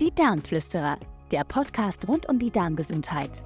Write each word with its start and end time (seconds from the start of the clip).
Die 0.00 0.14
Darmflüsterer, 0.14 0.96
der 1.32 1.42
Podcast 1.42 2.06
rund 2.06 2.28
um 2.28 2.38
die 2.38 2.52
Darmgesundheit. 2.52 3.42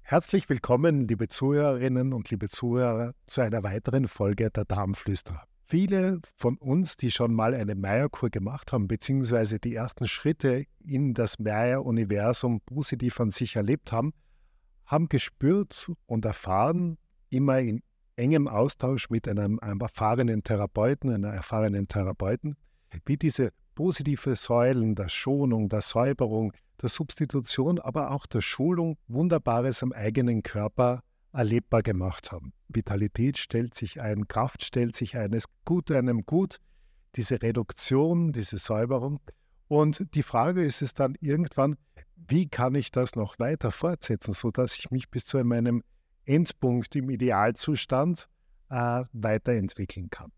Herzlich 0.00 0.48
willkommen, 0.48 1.06
liebe 1.06 1.28
Zuhörerinnen 1.28 2.12
und 2.12 2.30
liebe 2.30 2.48
Zuhörer, 2.48 3.14
zu 3.26 3.42
einer 3.42 3.62
weiteren 3.62 4.08
Folge 4.08 4.50
der 4.50 4.64
Darmflüsterer. 4.64 5.44
Viele 5.66 6.18
von 6.34 6.56
uns, 6.56 6.96
die 6.96 7.12
schon 7.12 7.32
mal 7.32 7.54
eine 7.54 7.76
Meierkur 7.76 8.28
gemacht 8.28 8.72
haben, 8.72 8.88
beziehungsweise 8.88 9.60
die 9.60 9.76
ersten 9.76 10.08
Schritte 10.08 10.64
in 10.84 11.14
das 11.14 11.38
Meier-Universum 11.38 12.60
positiv 12.62 13.20
an 13.20 13.30
sich 13.30 13.54
erlebt 13.54 13.92
haben, 13.92 14.14
haben 14.84 15.08
gespürt 15.08 15.92
und 16.06 16.24
erfahren, 16.24 16.98
immer 17.30 17.60
in 17.60 17.84
engem 18.16 18.48
Austausch 18.48 19.10
mit 19.10 19.28
einem, 19.28 19.58
einem 19.60 19.80
erfahrenen 19.80 20.42
Therapeuten, 20.42 21.10
einer 21.10 21.28
erfahrenen 21.28 21.88
Therapeuten, 21.88 22.56
wie 23.06 23.16
diese 23.16 23.50
positive 23.74 24.36
Säulen 24.36 24.94
der 24.94 25.08
Schonung, 25.08 25.68
der 25.68 25.80
Säuberung, 25.80 26.52
der 26.80 26.88
Substitution, 26.88 27.78
aber 27.78 28.10
auch 28.10 28.26
der 28.26 28.42
Schulung 28.42 28.98
Wunderbares 29.08 29.82
am 29.82 29.92
eigenen 29.92 30.42
Körper 30.42 31.02
erlebbar 31.32 31.82
gemacht 31.82 32.32
haben. 32.32 32.52
Vitalität 32.68 33.38
stellt 33.38 33.74
sich 33.74 34.00
ein, 34.00 34.28
Kraft 34.28 34.64
stellt 34.64 34.96
sich 34.96 35.16
ein, 35.16 35.32
es 35.32 35.46
gut 35.64 35.90
einem 35.90 36.24
gut, 36.26 36.58
diese 37.16 37.40
Reduktion, 37.40 38.32
diese 38.32 38.58
Säuberung. 38.58 39.20
Und 39.68 40.14
die 40.14 40.22
Frage 40.22 40.62
ist 40.62 40.82
es 40.82 40.94
dann 40.94 41.16
irgendwann, 41.20 41.76
wie 42.16 42.48
kann 42.48 42.74
ich 42.74 42.90
das 42.90 43.16
noch 43.16 43.38
weiter 43.38 43.70
fortsetzen, 43.70 44.32
sodass 44.32 44.76
ich 44.78 44.90
mich 44.90 45.10
bis 45.10 45.26
zu 45.26 45.42
meinem 45.44 45.82
Endpunkt 46.24 46.94
im 46.96 47.10
Idealzustand 47.10 48.28
äh, 48.70 49.04
weiterentwickeln 49.12 50.10
kann. 50.10 50.32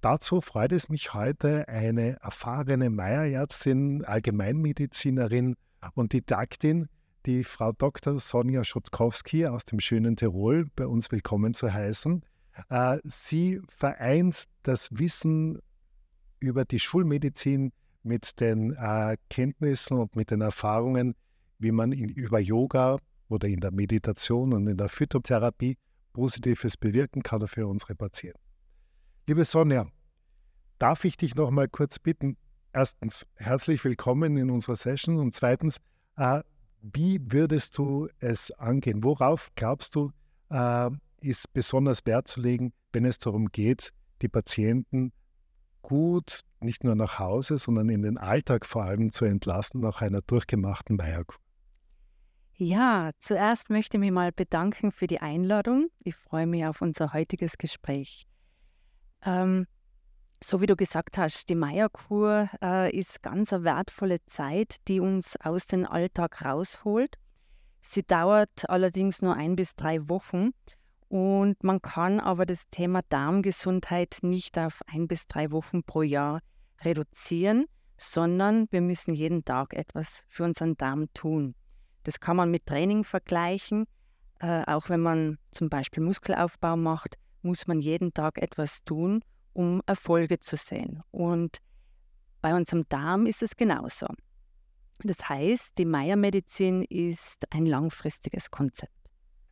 Dazu 0.00 0.40
freut 0.40 0.72
es 0.72 0.88
mich 0.88 1.14
heute, 1.14 1.66
eine 1.68 2.20
erfahrene 2.20 2.90
Meierärztin, 2.90 4.04
Allgemeinmedizinerin 4.04 5.56
und 5.94 6.12
Didaktin, 6.12 6.88
die 7.26 7.42
Frau 7.42 7.72
Dr. 7.72 8.18
Sonja 8.18 8.64
Schutkowski 8.64 9.46
aus 9.46 9.64
dem 9.64 9.80
schönen 9.80 10.16
Tirol 10.16 10.66
bei 10.76 10.86
uns 10.86 11.10
willkommen 11.10 11.54
zu 11.54 11.72
heißen. 11.72 12.22
Äh, 12.68 12.98
sie 13.04 13.60
vereint 13.68 14.44
das 14.62 14.90
Wissen 14.92 15.60
über 16.38 16.64
die 16.66 16.78
Schulmedizin 16.78 17.72
mit 18.02 18.40
den 18.40 18.76
äh, 18.76 19.16
Kenntnissen 19.30 19.96
und 19.96 20.14
mit 20.16 20.30
den 20.30 20.42
Erfahrungen, 20.42 21.14
wie 21.58 21.72
man 21.72 21.92
in, 21.92 22.10
über 22.10 22.38
Yoga 22.38 22.98
oder 23.34 23.48
in 23.48 23.60
der 23.60 23.72
Meditation 23.72 24.52
und 24.52 24.66
in 24.66 24.76
der 24.76 24.88
Phytotherapie 24.88 25.76
Positives 26.12 26.76
bewirken 26.76 27.22
kann 27.22 27.46
für 27.46 27.66
unsere 27.66 27.94
Patienten. 27.94 28.38
Liebe 29.26 29.44
Sonja, 29.44 29.86
darf 30.78 31.04
ich 31.04 31.16
dich 31.16 31.34
noch 31.34 31.50
mal 31.50 31.68
kurz 31.68 31.98
bitten, 31.98 32.36
erstens 32.72 33.26
herzlich 33.34 33.84
willkommen 33.84 34.36
in 34.36 34.50
unserer 34.50 34.76
Session 34.76 35.18
und 35.18 35.34
zweitens, 35.34 35.78
äh, 36.16 36.40
wie 36.80 37.20
würdest 37.32 37.76
du 37.78 38.08
es 38.20 38.50
angehen? 38.52 39.02
Worauf 39.02 39.50
glaubst 39.56 39.94
du, 39.94 40.12
äh, 40.50 40.90
ist 41.20 41.52
besonders 41.52 42.04
Wert 42.06 42.28
zu 42.28 42.40
legen, 42.40 42.72
wenn 42.92 43.04
es 43.04 43.18
darum 43.18 43.46
geht, 43.46 43.90
die 44.22 44.28
Patienten 44.28 45.12
gut 45.82 46.40
nicht 46.60 46.84
nur 46.84 46.94
nach 46.94 47.18
Hause, 47.18 47.58
sondern 47.58 47.88
in 47.88 48.02
den 48.02 48.18
Alltag 48.18 48.66
vor 48.66 48.84
allem 48.84 49.10
zu 49.10 49.24
entlassen 49.24 49.80
nach 49.80 50.00
einer 50.00 50.20
durchgemachten 50.22 50.96
Meierkur? 50.96 51.43
Ja, 52.56 53.10
zuerst 53.18 53.68
möchte 53.68 53.96
ich 53.96 54.00
mich 54.00 54.12
mal 54.12 54.30
bedanken 54.30 54.92
für 54.92 55.08
die 55.08 55.20
Einladung. 55.20 55.88
Ich 56.04 56.14
freue 56.14 56.46
mich 56.46 56.64
auf 56.64 56.82
unser 56.82 57.12
heutiges 57.12 57.58
Gespräch. 57.58 58.26
Ähm, 59.22 59.66
so 60.42 60.60
wie 60.60 60.66
du 60.66 60.76
gesagt 60.76 61.18
hast, 61.18 61.48
die 61.48 61.56
Meierkur 61.56 62.48
äh, 62.62 62.96
ist 62.96 63.22
ganz 63.22 63.52
eine 63.52 63.64
wertvolle 63.64 64.24
Zeit, 64.26 64.76
die 64.86 65.00
uns 65.00 65.36
aus 65.40 65.66
dem 65.66 65.84
Alltag 65.84 66.44
rausholt. 66.44 67.16
Sie 67.82 68.04
dauert 68.04 68.68
allerdings 68.70 69.20
nur 69.20 69.34
ein 69.34 69.56
bis 69.56 69.74
drei 69.74 70.08
Wochen 70.08 70.50
und 71.08 71.64
man 71.64 71.82
kann 71.82 72.20
aber 72.20 72.46
das 72.46 72.68
Thema 72.70 73.00
Darmgesundheit 73.08 74.18
nicht 74.22 74.58
auf 74.58 74.80
ein 74.86 75.08
bis 75.08 75.26
drei 75.26 75.50
Wochen 75.50 75.82
pro 75.82 76.02
Jahr 76.02 76.40
reduzieren, 76.82 77.64
sondern 77.98 78.68
wir 78.70 78.80
müssen 78.80 79.12
jeden 79.12 79.44
Tag 79.44 79.74
etwas 79.74 80.24
für 80.28 80.44
unseren 80.44 80.76
Darm 80.76 81.12
tun. 81.14 81.56
Das 82.04 82.20
kann 82.20 82.36
man 82.36 82.50
mit 82.50 82.66
Training 82.66 83.02
vergleichen. 83.04 83.86
Äh, 84.40 84.64
auch 84.66 84.88
wenn 84.88 85.00
man 85.00 85.38
zum 85.50 85.68
Beispiel 85.68 86.02
Muskelaufbau 86.02 86.76
macht, 86.76 87.16
muss 87.42 87.66
man 87.66 87.80
jeden 87.80 88.14
Tag 88.14 88.38
etwas 88.38 88.84
tun, 88.84 89.22
um 89.52 89.82
Erfolge 89.86 90.38
zu 90.38 90.56
sehen. 90.56 91.02
Und 91.10 91.58
bei 92.40 92.54
unserem 92.54 92.86
Darm 92.88 93.26
ist 93.26 93.42
es 93.42 93.56
genauso. 93.56 94.06
Das 95.02 95.28
heißt, 95.28 95.76
die 95.78 95.84
Meiermedizin 95.84 96.82
ist 96.82 97.44
ein 97.50 97.66
langfristiges 97.66 98.50
Konzept. 98.50 98.92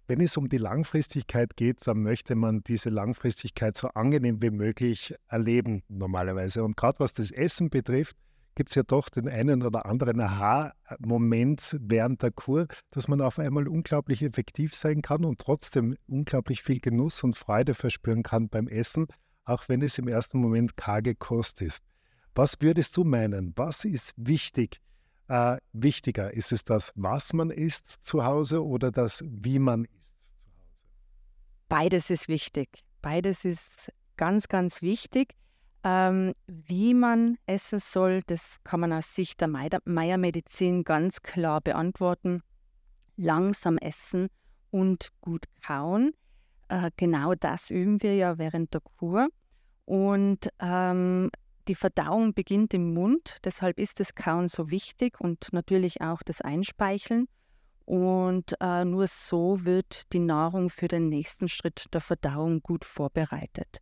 Wenn 0.06 0.20
es 0.20 0.36
um 0.36 0.48
die 0.48 0.58
Langfristigkeit 0.58 1.56
geht, 1.56 1.86
dann 1.86 2.02
möchte 2.02 2.34
man 2.34 2.62
diese 2.64 2.90
Langfristigkeit 2.90 3.76
so 3.76 3.88
angenehm 3.88 4.42
wie 4.42 4.50
möglich 4.50 5.14
erleben 5.28 5.82
normalerweise. 5.88 6.64
Und 6.64 6.76
gerade 6.76 6.98
was 7.00 7.12
das 7.12 7.30
Essen 7.30 7.70
betrifft, 7.70 8.16
gibt 8.54 8.70
es 8.70 8.76
ja 8.76 8.82
doch 8.82 9.08
den 9.08 9.28
einen 9.28 9.62
oder 9.62 9.86
anderen 9.86 10.20
Aha-Moment 10.20 11.76
während 11.80 12.22
der 12.22 12.30
Kur, 12.30 12.66
dass 12.90 13.08
man 13.08 13.20
auf 13.20 13.38
einmal 13.38 13.68
unglaublich 13.68 14.22
effektiv 14.22 14.74
sein 14.74 15.02
kann 15.02 15.24
und 15.24 15.40
trotzdem 15.40 15.96
unglaublich 16.06 16.62
viel 16.62 16.80
Genuss 16.80 17.22
und 17.22 17.36
Freude 17.36 17.74
verspüren 17.74 18.22
kann 18.22 18.48
beim 18.48 18.68
Essen, 18.68 19.06
auch 19.44 19.68
wenn 19.68 19.82
es 19.82 19.98
im 19.98 20.08
ersten 20.08 20.38
Moment 20.38 20.76
karge 20.76 21.14
Kost 21.14 21.62
ist. 21.62 21.84
Was 22.34 22.56
würdest 22.60 22.96
du 22.96 23.04
meinen? 23.04 23.52
Was 23.56 23.84
ist 23.84 24.14
wichtig? 24.16 24.80
Äh, 25.28 25.58
wichtiger? 25.72 26.32
Ist 26.32 26.52
es 26.52 26.64
das, 26.64 26.92
was 26.94 27.32
man 27.32 27.50
isst 27.50 27.98
zu 28.00 28.24
Hause 28.24 28.64
oder 28.64 28.90
das, 28.90 29.22
wie 29.26 29.58
man 29.58 29.84
isst 29.84 30.18
zu 30.38 30.46
Hause? 30.48 30.86
Beides 31.68 32.10
ist 32.10 32.28
wichtig. 32.28 32.84
Beides 33.02 33.44
ist 33.44 33.92
ganz, 34.16 34.48
ganz 34.48 34.82
wichtig. 34.82 35.34
Ähm, 35.84 36.34
wie 36.46 36.94
man 36.94 37.38
essen 37.46 37.80
soll, 37.80 38.22
das 38.26 38.58
kann 38.62 38.80
man 38.80 38.92
aus 38.92 39.14
Sicht 39.14 39.40
der 39.40 39.48
Meiermedizin 39.48 40.84
ganz 40.84 41.22
klar 41.22 41.60
beantworten. 41.60 42.42
Langsam 43.16 43.78
essen 43.78 44.28
und 44.70 45.08
gut 45.20 45.46
kauen. 45.64 46.12
Äh, 46.68 46.90
genau 46.96 47.34
das 47.34 47.70
üben 47.70 48.02
wir 48.02 48.14
ja 48.14 48.38
während 48.38 48.74
der 48.74 48.80
Kur. 48.80 49.28
Und 49.84 50.48
ähm, 50.60 51.30
die 51.68 51.74
Verdauung 51.74 52.34
beginnt 52.34 52.74
im 52.74 52.94
Mund, 52.94 53.38
deshalb 53.44 53.78
ist 53.78 54.00
das 54.00 54.14
Kauen 54.14 54.48
so 54.48 54.70
wichtig 54.70 55.20
und 55.20 55.52
natürlich 55.52 56.00
auch 56.00 56.22
das 56.22 56.40
Einspeicheln. 56.40 57.28
Und 57.84 58.54
äh, 58.60 58.84
nur 58.84 59.06
so 59.08 59.64
wird 59.64 60.12
die 60.12 60.20
Nahrung 60.20 60.70
für 60.70 60.88
den 60.88 61.08
nächsten 61.08 61.48
Schritt 61.48 61.92
der 61.92 62.00
Verdauung 62.00 62.62
gut 62.62 62.84
vorbereitet. 62.84 63.78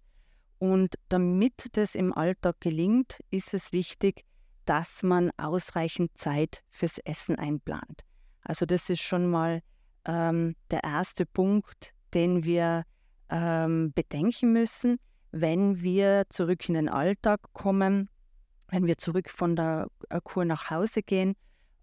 Und 0.60 0.96
damit 1.08 1.68
das 1.72 1.94
im 1.94 2.12
Alltag 2.12 2.60
gelingt, 2.60 3.20
ist 3.30 3.54
es 3.54 3.72
wichtig, 3.72 4.26
dass 4.66 5.02
man 5.02 5.30
ausreichend 5.38 6.16
Zeit 6.18 6.62
fürs 6.70 6.98
Essen 6.98 7.36
einplant. 7.36 8.02
Also 8.42 8.66
das 8.66 8.90
ist 8.90 9.00
schon 9.00 9.30
mal 9.30 9.62
ähm, 10.04 10.54
der 10.70 10.84
erste 10.84 11.24
Punkt, 11.24 11.94
den 12.12 12.44
wir 12.44 12.84
ähm, 13.30 13.92
bedenken 13.94 14.52
müssen, 14.52 14.98
wenn 15.32 15.80
wir 15.80 16.24
zurück 16.28 16.68
in 16.68 16.74
den 16.74 16.90
Alltag 16.90 17.40
kommen, 17.54 18.10
wenn 18.68 18.86
wir 18.86 18.98
zurück 18.98 19.30
von 19.30 19.56
der 19.56 19.88
äh, 20.10 20.20
Kur 20.22 20.44
nach 20.44 20.68
Hause 20.68 21.02
gehen 21.02 21.36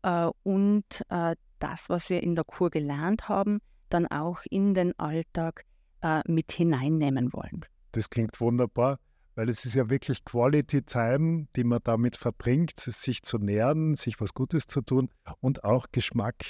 äh, 0.04 0.30
und 0.44 1.04
äh, 1.10 1.36
das, 1.58 1.90
was 1.90 2.12
wir 2.12 2.22
in 2.22 2.36
der 2.36 2.44
Kur 2.44 2.70
gelernt 2.70 3.28
haben, 3.28 3.60
dann 3.90 4.06
auch 4.06 4.42
in 4.52 4.76
den 4.76 4.98
Alltag 5.00 5.66
äh, 6.02 6.22
mit 6.28 6.52
hineinnehmen 6.52 7.34
wollen. 7.34 7.66
Das 7.98 8.12
klingt 8.12 8.40
wunderbar, 8.40 9.00
weil 9.34 9.50
es 9.50 9.66
ist 9.66 9.74
ja 9.74 9.90
wirklich 9.90 10.24
Quality 10.24 10.84
Time, 10.84 11.48
die 11.56 11.64
man 11.64 11.80
damit 11.84 12.16
verbringt, 12.16 12.80
sich 12.80 13.24
zu 13.24 13.40
nähern, 13.40 13.96
sich 13.96 14.22
was 14.22 14.36
Gutes 14.36 14.68
zu 14.68 14.84
tun 14.84 15.10
und 15.40 15.64
auch 15.64 15.88
Geschmack, 15.92 16.46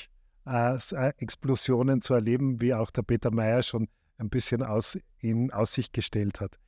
äh, 0.46 0.76
äh 0.76 1.14
Explosionen 1.20 2.02
zu 2.02 2.16
erleben, 2.16 2.60
wie 2.60 2.74
auch 2.74 2.92
der 2.92 3.04
Peter 3.04 3.32
Meyer 3.32 3.64
schon 3.64 3.88
ein 4.18 4.30
bisschen 4.30 4.62
aus, 4.62 4.98
in 5.20 5.54
Aussicht 5.54 5.94
gestellt 5.94 6.42
hat. 6.42 6.60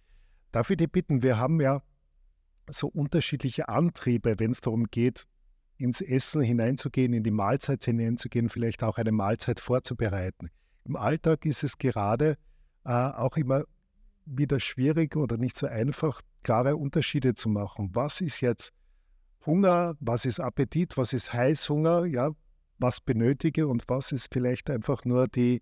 Darf 0.54 0.70
ich 0.70 0.78
dich 0.78 0.90
bitten, 0.90 1.24
wir 1.24 1.38
haben 1.38 1.60
ja 1.60 1.82
so 2.70 2.88
unterschiedliche 2.88 3.68
Antriebe, 3.68 4.36
wenn 4.38 4.52
es 4.52 4.62
darum 4.62 4.86
geht, 4.86 5.26
ins 5.76 6.00
Essen 6.00 6.42
hineinzugehen, 6.42 7.12
in 7.12 7.24
die 7.24 7.32
Mahlzeit 7.32 7.84
hineinzugehen, 7.84 8.48
vielleicht 8.48 8.82
auch 8.84 8.98
eine 8.98 9.12
Mahlzeit 9.12 9.60
vorzubereiten. 9.60 10.50
Im 10.86 10.96
Alltag 10.96 11.46
ist 11.46 11.66
es 11.66 11.78
gerade 11.78 12.38
äh, 12.86 12.92
auch 12.92 13.36
immer 13.36 13.66
wieder 14.30 14.60
schwierig 14.60 15.16
oder 15.16 15.38
nicht 15.38 15.58
so 15.58 15.68
einfach, 15.68 16.22
klare 16.44 16.76
Unterschiede 16.76 17.36
zu 17.36 17.50
machen. 17.50 17.90
Was 17.94 18.22
ist 18.22 18.42
jetzt 18.42 18.72
Hunger, 19.46 19.96
was 20.00 20.26
ist 20.26 20.40
Appetit, 20.40 20.98
was 20.98 21.14
ist 21.14 21.34
Heißhunger, 21.34 22.06
ja, 22.06 22.32
was 22.78 23.02
benötige 23.02 23.68
und 23.68 23.84
was 23.88 24.12
ist 24.12 24.34
vielleicht 24.34 24.70
einfach 24.70 25.06
nur 25.06 25.28
die 25.28 25.62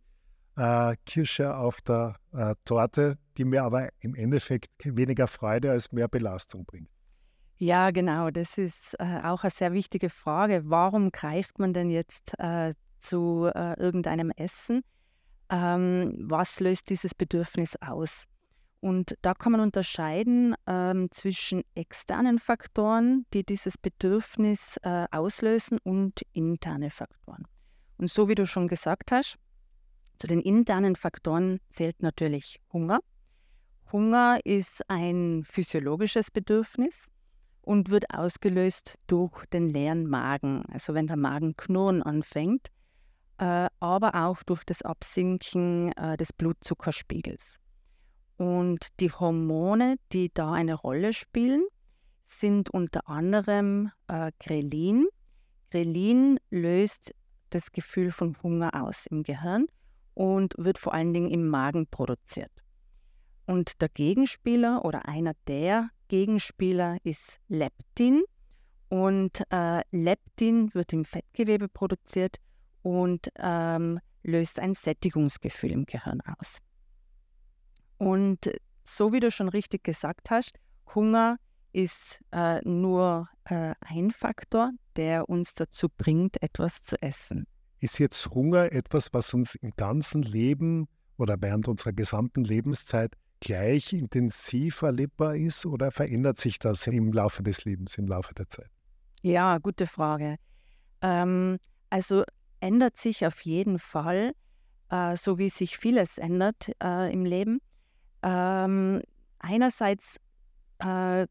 äh, 0.56 0.96
Kirsche 1.06 1.56
auf 1.56 1.81
der 1.81 2.16
äh, 2.34 2.56
Torte, 2.66 3.18
die 3.38 3.46
mir 3.46 3.64
aber 3.64 3.90
im 4.00 4.16
Endeffekt 4.16 4.69
weniger 4.84 5.28
Freude 5.28 5.72
als 5.72 5.92
mehr 5.92 6.08
Belastung 6.08 6.66
bringt. 6.66 6.90
Ja, 7.58 7.92
genau. 7.92 8.30
Das 8.30 8.58
ist 8.58 8.96
äh, 9.00 9.22
auch 9.24 9.44
eine 9.44 9.52
sehr 9.52 9.74
wichtige 9.74 10.10
Frage. 10.10 10.64
Warum 10.66 11.12
greift 11.12 11.58
man 11.60 11.74
denn 11.74 11.90
jetzt 11.90 12.34
äh, 12.38 12.74
zu 13.00 13.50
äh, 13.54 13.80
irgendeinem 13.80 14.31
Essen? 14.31 14.84
Ähm, 15.50 16.14
was 16.19 16.60
löst 16.60 16.90
dieses 16.90 17.16
Bedürfnis 17.16 17.75
aus? 17.81 18.25
Und 18.79 19.18
da 19.21 19.33
kann 19.33 19.51
man 19.51 19.62
unterscheiden 19.62 20.56
ähm, 20.68 21.09
zwischen 21.12 21.63
externen 21.74 22.38
Faktoren, 22.38 23.25
die 23.33 23.44
dieses 23.44 23.77
Bedürfnis 23.77 24.77
äh, 24.83 25.07
auslösen, 25.12 25.79
und 25.83 26.21
interne 26.33 26.91
Faktoren. 26.91 27.47
Und 27.97 28.12
so 28.12 28.27
wie 28.27 28.35
du 28.35 28.45
schon 28.45 28.68
gesagt 28.68 29.12
hast, 29.12 29.38
zu 30.19 30.27
den 30.27 30.41
internen 30.41 30.95
Faktoren 30.95 31.59
zählt 31.69 32.01
natürlich 32.01 32.59
Hunger. 32.71 33.00
Hunger 33.91 34.39
ist 34.44 34.88
ein 34.89 35.44
physiologisches 35.47 36.30
Bedürfnis 36.30 37.07
und 37.62 37.89
wird 37.89 38.13
ausgelöst 38.13 38.95
durch 39.07 39.45
den 39.47 39.69
leeren 39.69 40.07
Magen, 40.07 40.63
also 40.71 40.94
wenn 40.94 41.07
der 41.07 41.18
Magen 41.18 41.56
knurren 41.56 42.03
anfängt, 42.03 42.68
äh, 43.39 43.68
aber 43.80 44.15
auch 44.15 44.44
durch 44.44 44.63
das 44.63 44.81
Absinken 44.81 45.91
äh, 45.94 46.18
des 46.18 46.33
Blutzuckerspiegels. 46.33 47.59
Und 48.38 49.00
die 49.00 49.12
Hormone, 49.12 49.98
die 50.13 50.31
da 50.34 50.54
eine 50.54 50.75
Rolle 50.75 51.13
spielen, 51.13 51.66
sind 52.28 52.69
unter 52.69 53.10
anderem 53.10 53.92
äh, 54.07 54.31
Grelin. 54.39 55.07
Grelin 55.72 56.39
löst 56.50 57.13
das 57.50 57.72
Gefühl 57.72 58.12
von 58.12 58.36
Hunger 58.44 58.84
aus 58.84 59.06
im 59.07 59.24
Gehirn 59.24 59.68
und 60.13 60.54
wird 60.57 60.78
vor 60.78 60.94
allen 60.94 61.13
Dingen 61.13 61.31
im 61.31 61.48
Magen 61.48 61.88
produziert. 61.88 62.51
Und 63.45 63.81
der 63.81 63.89
Gegenspieler 63.89 64.83
oder 64.83 65.07
einer 65.07 65.33
der 65.48 65.90
Gegenspieler 66.10 66.98
ist 67.04 67.40
Leptin. 67.48 68.24
Und 68.90 69.42
äh, 69.51 69.81
Leptin 69.92 70.74
wird 70.74 70.94
im 70.94 71.06
Fettgewebe 71.06 71.68
produziert 71.68 72.38
und 72.81 73.30
ähm, 73.38 74.00
löst 74.24 74.60
ein 74.60 74.74
Sättigungsgefühl 74.74 75.72
im 75.72 75.86
Gehirn 75.86 76.22
aus. 76.22 76.57
Und 77.97 78.51
so 78.83 79.11
wie 79.11 79.19
du 79.19 79.31
schon 79.31 79.49
richtig 79.49 79.83
gesagt 79.83 80.29
hast, 80.29 80.57
Hunger 80.94 81.38
ist 81.73 82.21
äh, 82.31 82.61
nur 82.67 83.29
äh, 83.45 83.73
ein 83.81 84.11
Faktor, 84.11 84.71
der 84.95 85.29
uns 85.29 85.53
dazu 85.53 85.88
bringt, 85.95 86.41
etwas 86.41 86.81
zu 86.81 87.01
essen. 87.01 87.45
Ist 87.79 87.99
jetzt 87.99 88.29
Hunger 88.31 88.71
etwas, 88.71 89.13
was 89.13 89.33
uns 89.33 89.55
im 89.55 89.71
ganzen 89.75 90.23
Leben 90.23 90.88
oder 91.17 91.35
während 91.39 91.67
unserer 91.67 91.94
gesamten 91.94 92.44
Lebenszeit 92.44 93.13
gleich 93.39 93.94
intensiv 93.94 94.81
erlebbar 94.81 95.35
ist 95.35 95.65
oder 95.65 95.91
verändert 95.91 96.39
sich 96.39 96.57
das 96.57 96.88
im 96.88 97.11
Laufe 97.13 97.44
des 97.44 97.65
Lebens, 97.65 97.97
im 97.97 98.07
Laufe 98.07 98.33
der 98.33 98.49
Zeit? 98.49 98.69
Ja, 99.21 99.57
gute 99.59 99.85
Frage. 99.85 100.38
Ähm, 101.01 101.57
also 101.89 102.23
ändert 102.59 102.97
sich 102.97 103.25
auf 103.25 103.41
jeden 103.41 103.77
Fall, 103.77 104.33
äh, 104.89 105.15
so 105.15 105.38
wie 105.38 105.49
sich 105.49 105.77
vieles 105.77 106.17
ändert 106.17 106.71
äh, 106.81 107.11
im 107.11 107.25
Leben. 107.25 107.59
Ähm, 108.24 109.02
einerseits 109.40 110.18
äh, 110.80 111.28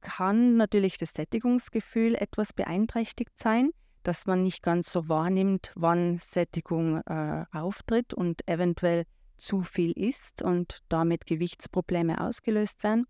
kann 0.00 0.56
natürlich 0.56 0.96
das 0.96 1.12
Sättigungsgefühl 1.12 2.14
etwas 2.14 2.52
beeinträchtigt 2.52 3.38
sein, 3.38 3.70
dass 4.02 4.26
man 4.26 4.42
nicht 4.42 4.62
ganz 4.62 4.90
so 4.90 5.08
wahrnimmt, 5.08 5.72
wann 5.74 6.18
Sättigung 6.18 7.02
äh, 7.02 7.44
auftritt 7.52 8.14
und 8.14 8.48
eventuell 8.48 9.04
zu 9.36 9.62
viel 9.62 9.92
isst 9.92 10.42
und 10.42 10.78
damit 10.88 11.26
Gewichtsprobleme 11.26 12.20
ausgelöst 12.20 12.82
werden. 12.82 13.06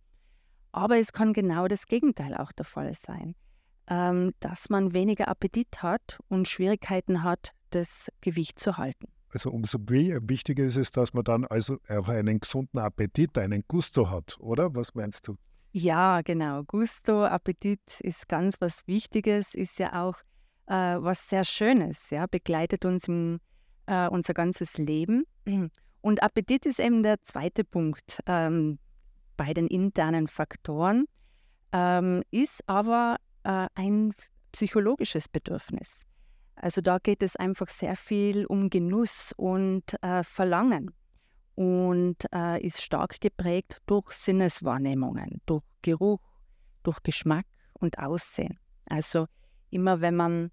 Aber 0.73 0.99
es 0.99 1.12
kann 1.12 1.32
genau 1.32 1.69
das 1.69 1.87
Gegenteil 1.87 2.35
auch 2.35 2.53
der 2.53 2.65
Fall 2.65 2.94
sein, 2.94 3.35
ähm, 3.88 4.32
dass 4.41 4.69
man 4.69 4.93
weniger 4.93 5.29
Appetit 5.29 5.82
hat 5.82 6.21
und 6.29 6.49
Schwierigkeiten 6.49 7.23
hat, 7.23 7.53
das 7.71 8.09
Gewicht 8.21 8.59
zu 8.59 8.77
halten. 8.77 9.09
Also 9.32 9.50
umso 9.50 9.79
wichtiger 9.79 10.65
ist 10.65 10.77
es, 10.77 10.91
dass 10.91 11.15
man 11.15 11.25
dann 11.25 11.44
also 11.44 11.79
auch 11.88 12.09
einen 12.09 12.41
gesunden 12.41 12.81
Appetit, 12.81 13.38
einen 13.38 13.62
Gusto 13.69 14.11
hat, 14.11 14.37
oder? 14.41 14.75
Was 14.75 14.94
meinst 14.94 15.29
du? 15.29 15.37
Ja, 15.73 16.21
genau. 16.23 16.65
Gusto, 16.65 17.25
Appetit 17.25 18.00
ist 18.00 18.29
ganz 18.29 18.56
was 18.61 18.87
Wichtiges, 18.88 19.55
ist 19.55 19.79
ja 19.79 20.03
auch 20.03 20.17
äh, 20.67 20.97
was 21.00 21.29
sehr 21.29 21.44
Schönes, 21.44 22.11
ja, 22.11 22.27
begleitet 22.27 22.85
uns 22.85 23.06
im, 23.06 23.38
äh, 23.87 24.09
unser 24.09 24.35
ganzes 24.35 24.79
Leben. 24.79 25.25
Und 26.03 26.23
Appetit 26.23 26.67
ist 26.67 26.81
eben 26.81 27.03
der 27.03 27.21
zweite 27.21 27.62
Punkt 27.62 28.21
ähm, 28.27 28.79
bei 29.37 29.53
den 29.53 29.67
internen 29.67 30.29
Faktoren, 30.29 31.05
ähm, 31.73 32.23
ist 32.31 32.62
aber 32.67 33.17
äh, 33.44 33.69
ein 33.75 34.15
psychologisches 34.53 35.29
Bedürfnis. 35.29 36.05
Also 36.60 36.82
da 36.82 36.98
geht 36.98 37.22
es 37.22 37.36
einfach 37.36 37.68
sehr 37.68 37.96
viel 37.96 38.44
um 38.44 38.68
Genuss 38.68 39.32
und 39.36 39.84
äh, 40.02 40.22
Verlangen 40.22 40.90
und 41.54 42.16
äh, 42.34 42.60
ist 42.64 42.82
stark 42.82 43.18
geprägt 43.20 43.78
durch 43.86 44.12
Sinneswahrnehmungen, 44.12 45.40
durch 45.46 45.64
Geruch, 45.80 46.20
durch 46.82 47.02
Geschmack 47.02 47.46
und 47.72 47.98
Aussehen. 47.98 48.58
Also 48.84 49.26
immer 49.70 50.02
wenn 50.02 50.16
man 50.16 50.50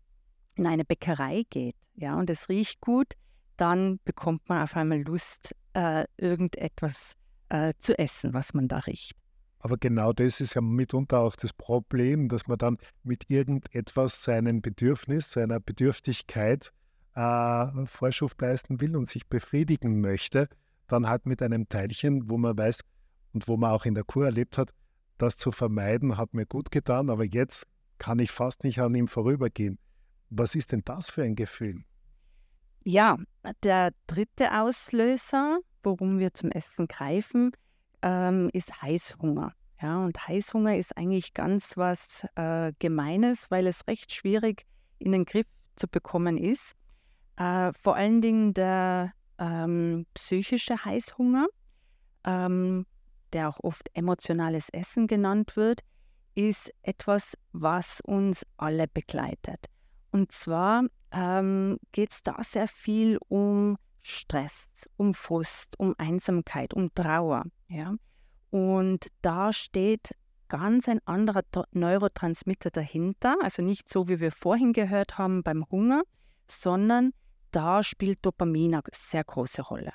in 0.56 0.66
eine 0.66 0.86
Bäckerei 0.86 1.44
geht, 1.50 1.76
ja, 1.96 2.16
und 2.16 2.30
es 2.30 2.48
riecht 2.48 2.80
gut, 2.80 3.14
dann 3.58 4.00
bekommt 4.06 4.48
man 4.48 4.64
auf 4.64 4.78
einmal 4.78 5.02
Lust, 5.02 5.54
äh, 5.74 6.06
irgendetwas 6.16 7.16
äh, 7.50 7.74
zu 7.80 7.98
essen, 8.00 8.34
was 8.34 8.54
man 8.54 8.70
da 8.70 8.80
riecht. 8.80 9.18
Aber 9.60 9.78
genau 9.78 10.14
das 10.14 10.40
ist 10.40 10.54
ja 10.54 10.62
mitunter 10.62 11.20
auch 11.20 11.36
das 11.36 11.52
Problem, 11.54 12.30
dass 12.30 12.48
man 12.48 12.58
dann 12.58 12.78
mit 13.04 13.30
irgendetwas 13.30 14.24
seinen 14.24 14.62
Bedürfnis, 14.62 15.32
seiner 15.32 15.60
Bedürftigkeit 15.60 16.72
äh, 17.16 17.86
Vorschrift 17.86 18.40
leisten 18.42 18.80
will 18.82 18.96
und 18.96 19.10
sich 19.10 19.28
befriedigen 19.28 20.00
möchte, 20.00 20.48
dann 20.88 21.08
halt 21.08 21.26
mit 21.26 21.42
einem 21.42 21.68
Teilchen, 21.68 22.30
wo 22.30 22.38
man 22.38 22.58
weiß 22.58 22.82
und 23.34 23.48
wo 23.48 23.58
man 23.58 23.72
auch 23.72 23.86
in 23.86 23.96
der 23.96 24.04
Kur 24.04 24.26
erlebt 24.26 24.58
hat, 24.58 24.72
das 25.18 25.38
zu 25.38 25.52
vermeiden 25.52 26.18
hat 26.18 26.34
mir 26.34 26.46
gut 26.46 26.72
getan, 26.72 27.10
aber 27.10 27.26
jetzt 27.26 27.66
kann 27.98 28.20
ich 28.20 28.32
fast 28.32 28.64
nicht 28.64 28.80
an 28.80 28.94
ihm 28.94 29.08
vorübergehen. 29.08 29.80
Was 30.30 30.56
ist 30.56 30.72
denn 30.72 30.84
das 30.86 31.10
für 31.10 31.24
ein 31.24 31.36
Gefühl? 31.36 31.84
Ja, 32.84 33.18
der 33.64 33.92
dritte 34.06 34.54
Auslöser, 34.54 35.60
worum 35.84 36.20
wir 36.20 36.34
zum 36.34 36.52
Essen 36.52 36.88
greifen, 36.88 37.52
ähm, 38.08 38.50
ist 38.54 38.82
Heißhunger. 38.82 39.54
Ja, 39.82 40.04
und 40.04 40.28
Heißhunger 40.28 40.78
ist 40.78 40.98
eigentlich 40.98 41.34
ganz 41.34 41.78
was 41.78 42.26
äh, 42.36 42.72
Gemeines, 42.80 43.52
weil 43.52 43.68
es 43.68 43.86
recht 43.88 44.14
schwierig 44.14 44.66
in 44.98 45.12
den 45.12 45.26
Griff 45.26 45.46
zu 45.76 45.88
bekommen 45.88 46.38
ist. 46.38 46.74
Äh, 47.36 47.74
vor 47.74 47.96
allen 47.96 48.22
Dingen 48.22 48.54
der 48.54 49.12
ähm, 49.38 50.08
psychische 50.14 50.84
Heißhunger, 50.84 51.48
ähm, 52.24 52.86
der 53.34 53.50
auch 53.50 53.60
oft 53.62 53.90
emotionales 53.94 54.70
Essen 54.70 55.06
genannt 55.08 55.56
wird, 55.58 55.82
ist 56.34 56.72
etwas, 56.82 57.38
was 57.52 58.00
uns 58.02 58.44
alle 58.56 58.88
begleitet. 58.88 59.66
Und 60.12 60.32
zwar 60.32 60.84
ähm, 61.12 61.78
geht 61.92 62.12
es 62.12 62.24
da 62.24 62.42
sehr 62.42 62.68
viel 62.68 63.20
um 63.28 63.78
Stress, 64.10 64.70
um 64.96 65.14
Frust, 65.14 65.80
um 65.80 65.96
Einsamkeit, 65.98 66.74
um 66.74 66.94
Trauer. 66.94 67.44
Ja? 67.68 67.96
Und 68.50 69.08
da 69.22 69.52
steht 69.54 70.16
ganz 70.48 70.88
ein 70.88 71.00
anderer 71.06 71.44
Neurotransmitter 71.72 72.70
dahinter, 72.70 73.36
also 73.42 73.62
nicht 73.62 73.90
so, 73.90 74.08
wie 74.08 74.20
wir 74.20 74.32
vorhin 74.32 74.74
gehört 74.74 75.18
haben 75.18 75.44
beim 75.44 75.66
Hunger, 75.70 76.04
sondern 76.48 77.12
da 77.52 77.84
spielt 77.84 78.26
Dopamin 78.26 78.76
eine 78.76 78.84
sehr 78.94 79.24
große 79.24 79.62
Rolle. 79.62 79.92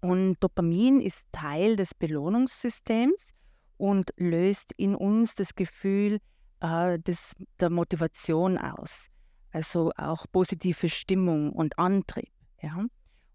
Und 0.00 0.36
Dopamin 0.40 1.00
ist 1.00 1.26
Teil 1.32 1.76
des 1.76 1.94
Belohnungssystems 1.94 3.30
und 3.76 4.12
löst 4.16 4.72
in 4.76 4.94
uns 4.94 5.34
das 5.34 5.54
Gefühl 5.54 6.20
äh, 6.60 6.98
des, 6.98 7.34
der 7.60 7.70
Motivation 7.70 8.58
aus, 8.58 9.08
also 9.50 9.92
auch 9.96 10.26
positive 10.30 10.88
Stimmung 10.88 11.52
und 11.52 11.78
Antrieb. 11.78 12.30
Ja? 12.60 12.84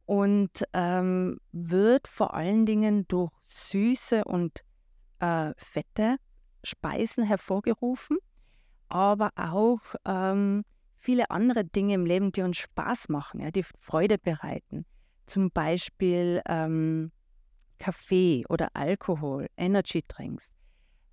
Und 0.09 0.63
ähm, 0.73 1.39
wird 1.51 2.07
vor 2.07 2.33
allen 2.33 2.65
Dingen 2.65 3.07
durch 3.07 3.31
süße 3.45 4.23
und 4.23 4.63
äh, 5.19 5.53
fette 5.55 6.15
Speisen 6.63 7.23
hervorgerufen, 7.23 8.17
aber 8.87 9.29
auch 9.35 9.81
ähm, 10.05 10.65
viele 10.97 11.29
andere 11.29 11.63
Dinge 11.63 11.93
im 11.93 12.07
Leben, 12.07 12.31
die 12.31 12.41
uns 12.41 12.57
Spaß 12.57 13.09
machen, 13.09 13.39
ja, 13.41 13.51
die 13.51 13.61
Freude 13.61 14.17
bereiten. 14.17 14.87
Zum 15.27 15.51
Beispiel 15.51 16.41
ähm, 16.47 17.11
Kaffee 17.77 18.45
oder 18.49 18.69
Alkohol, 18.73 19.45
Energy 19.57 20.03
Drinks, 20.07 20.51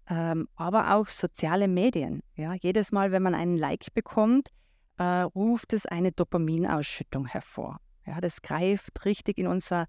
ähm, 0.08 0.48
aber 0.56 0.94
auch 0.94 1.08
soziale 1.08 1.68
Medien. 1.68 2.22
Ja. 2.34 2.54
Jedes 2.54 2.92
Mal, 2.92 3.12
wenn 3.12 3.22
man 3.22 3.34
einen 3.34 3.58
Like 3.58 3.92
bekommt, 3.92 4.48
äh, 4.96 5.04
ruft 5.04 5.74
es 5.74 5.84
eine 5.84 6.12
Dopaminausschüttung 6.12 7.26
hervor. 7.26 7.78
Ja, 8.06 8.20
das 8.20 8.40
greift 8.40 9.04
richtig 9.04 9.38
in 9.38 9.46
unser 9.46 9.86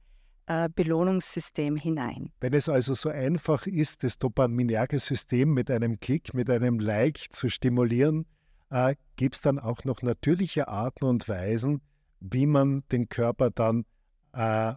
äh, 0.47 0.69
Belohnungssystem 0.73 1.75
hinein. 1.75 2.31
Wenn 2.39 2.53
es 2.53 2.67
also 2.67 2.93
so 2.93 3.09
einfach 3.09 3.67
ist, 3.67 4.03
das 4.03 4.17
dopaminerge 4.17 4.97
System 4.99 5.53
mit 5.53 5.69
einem 5.69 5.99
Klick, 5.99 6.33
mit 6.33 6.49
einem 6.49 6.79
Like 6.79 7.27
zu 7.31 7.49
stimulieren, 7.49 8.25
äh, 8.69 8.95
gibt 9.15 9.35
es 9.35 9.41
dann 9.41 9.59
auch 9.59 9.83
noch 9.83 10.01
natürliche 10.01 10.67
Arten 10.67 11.05
und 11.05 11.29
Weisen, 11.29 11.81
wie 12.19 12.47
man 12.47 12.83
den 12.91 13.07
Körper 13.09 13.51
dann 13.51 13.85
äh, 14.33 14.73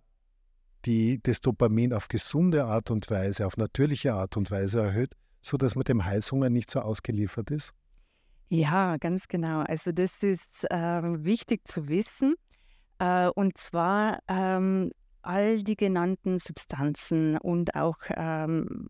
die, 0.84 1.20
das 1.22 1.40
Dopamin 1.40 1.92
auf 1.92 2.08
gesunde 2.08 2.64
Art 2.64 2.90
und 2.90 3.10
Weise, 3.10 3.46
auf 3.46 3.56
natürliche 3.56 4.14
Art 4.14 4.36
und 4.36 4.50
Weise 4.50 4.80
erhöht, 4.80 5.14
sodass 5.42 5.74
man 5.74 5.84
dem 5.84 6.04
Heißhunger 6.04 6.50
nicht 6.50 6.70
so 6.70 6.80
ausgeliefert 6.80 7.50
ist? 7.50 7.72
Ja, 8.48 8.96
ganz 8.96 9.28
genau. 9.28 9.60
Also 9.60 9.92
das 9.92 10.22
ist 10.22 10.68
äh, 10.70 11.24
wichtig 11.24 11.68
zu 11.68 11.88
wissen. 11.88 12.34
Äh, 13.00 13.28
und 13.30 13.58
zwar 13.58 14.20
ähm, 14.28 14.92
all 15.22 15.62
die 15.62 15.76
genannten 15.76 16.38
Substanzen 16.38 17.36
und 17.38 17.74
auch 17.74 17.98
ähm, 18.10 18.88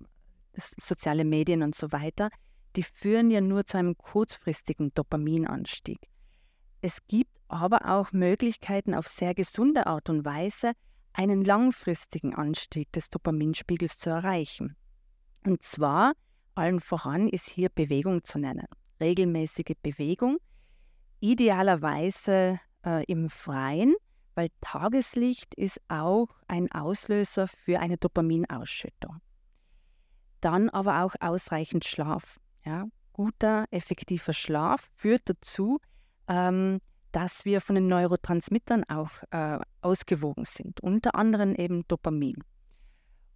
soziale 0.54 1.24
Medien 1.24 1.62
und 1.62 1.74
so 1.74 1.90
weiter, 1.92 2.28
die 2.76 2.82
führen 2.82 3.30
ja 3.30 3.40
nur 3.40 3.64
zu 3.64 3.78
einem 3.78 3.96
kurzfristigen 3.96 4.92
Dopaminanstieg. 4.94 5.98
Es 6.82 7.06
gibt 7.06 7.30
aber 7.48 7.86
auch 7.86 8.12
Möglichkeiten, 8.12 8.94
auf 8.94 9.08
sehr 9.08 9.34
gesunde 9.34 9.86
Art 9.86 10.10
und 10.10 10.24
Weise 10.24 10.72
einen 11.12 11.44
langfristigen 11.44 12.34
Anstieg 12.34 12.92
des 12.92 13.10
Dopaminspiegels 13.10 13.98
zu 13.98 14.10
erreichen. 14.10 14.76
Und 15.44 15.62
zwar 15.62 16.12
allen 16.54 16.80
voran 16.80 17.28
ist 17.28 17.48
hier 17.48 17.68
Bewegung 17.68 18.24
zu 18.24 18.38
nennen. 18.38 18.66
Regelmäßige 19.00 19.76
Bewegung, 19.82 20.38
idealerweise 21.20 22.60
äh, 22.84 23.04
im 23.04 23.28
Freien, 23.28 23.94
weil 24.34 24.48
Tageslicht 24.60 25.54
ist 25.54 25.80
auch 25.88 26.28
ein 26.48 26.70
Auslöser 26.72 27.48
für 27.48 27.80
eine 27.80 27.96
Dopaminausschüttung. 27.96 29.20
Dann 30.40 30.70
aber 30.70 31.02
auch 31.04 31.14
ausreichend 31.20 31.84
Schlaf. 31.84 32.40
Ja? 32.64 32.86
Guter, 33.12 33.66
effektiver 33.70 34.32
Schlaf 34.32 34.88
führt 34.94 35.22
dazu, 35.26 35.78
ähm, 36.28 36.80
dass 37.12 37.44
wir 37.44 37.60
von 37.60 37.74
den 37.74 37.88
Neurotransmittern 37.88 38.84
auch 38.84 39.10
äh, 39.30 39.58
ausgewogen 39.82 40.44
sind, 40.44 40.80
unter 40.80 41.14
anderem 41.14 41.54
eben 41.54 41.86
Dopamin. 41.88 42.42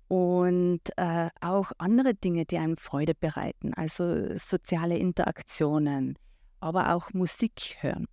Und 0.08 0.82
äh, 0.96 1.28
auch 1.40 1.72
andere 1.78 2.14
Dinge, 2.14 2.44
die 2.44 2.58
einem 2.58 2.76
Freude 2.76 3.14
bereiten, 3.14 3.74
also 3.74 4.36
soziale 4.36 4.96
Interaktionen, 4.96 6.16
aber 6.60 6.94
auch 6.94 7.12
Musik 7.12 7.76
hören, 7.80 8.06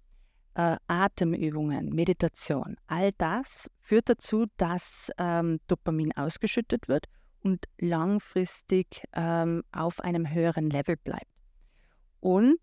äh, 0.56 0.78
Atemübungen, 0.88 1.90
Meditation. 1.90 2.76
All 2.88 3.12
das 3.18 3.70
führt 3.80 4.10
dazu, 4.10 4.46
dass 4.58 5.12
ähm, 5.18 5.60
Dopamin 5.68 6.12
ausgeschüttet 6.14 6.88
wird 6.88 7.08
und 7.42 7.66
langfristig 7.80 9.04
ähm, 9.14 9.64
auf 9.72 10.00
einem 10.02 10.30
höheren 10.30 10.70
Level 10.70 10.98
bleibt. 10.98 11.32
Und 12.20 12.60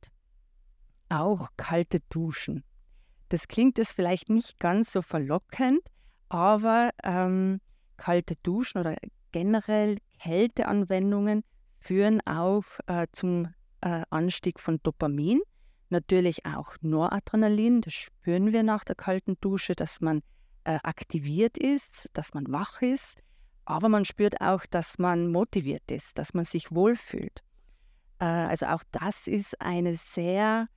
auch 1.09 1.49
kalte 1.57 2.01
Duschen. 2.11 2.65
Das 3.29 3.49
klingt 3.49 3.79
jetzt 3.79 3.93
vielleicht 3.93 4.29
nicht 4.29 4.59
ganz 4.59 4.93
so 4.93 5.03
verlockend, 5.03 5.81
aber 6.29 6.91
ähm, 7.03 7.61
kalte 7.97 8.37
Duschen 8.43 8.81
oder 8.81 8.97
generell 9.33 9.99
Kälteanwendungen 10.21 11.45
führen 11.79 12.21
auch 12.27 12.65
äh, 12.87 13.07
zum 13.13 13.53
äh, 13.81 14.03
Anstieg 14.11 14.61
von 14.61 14.81
Dopamin. 14.83 15.41
Natürlich 15.91 16.45
auch 16.45 16.75
Noradrenalin, 16.81 17.81
das 17.81 17.95
spüren 17.95 18.53
wir 18.53 18.63
nach 18.63 18.85
der 18.85 18.95
kalten 18.95 19.39
Dusche, 19.41 19.75
dass 19.75 20.01
man 20.01 20.23
äh, 20.65 20.79
aktiviert 20.83 21.57
ist, 21.57 22.11
dass 22.13 22.35
man 22.35 22.51
wach 22.53 22.83
ist, 22.83 23.23
aber 23.65 23.89
man 23.89 24.05
spürt 24.05 24.41
auch, 24.41 24.67
dass 24.67 24.99
man 24.99 25.31
motiviert 25.31 25.91
ist, 25.91 26.19
dass 26.19 26.35
man 26.35 26.45
sich 26.45 26.73
wohlfühlt. 26.73 27.43
Äh, 28.19 28.25
also 28.25 28.67
auch 28.67 28.83
das 28.93 29.27
ist 29.27 29.61
eine 29.61 29.95
sehr 29.97 30.69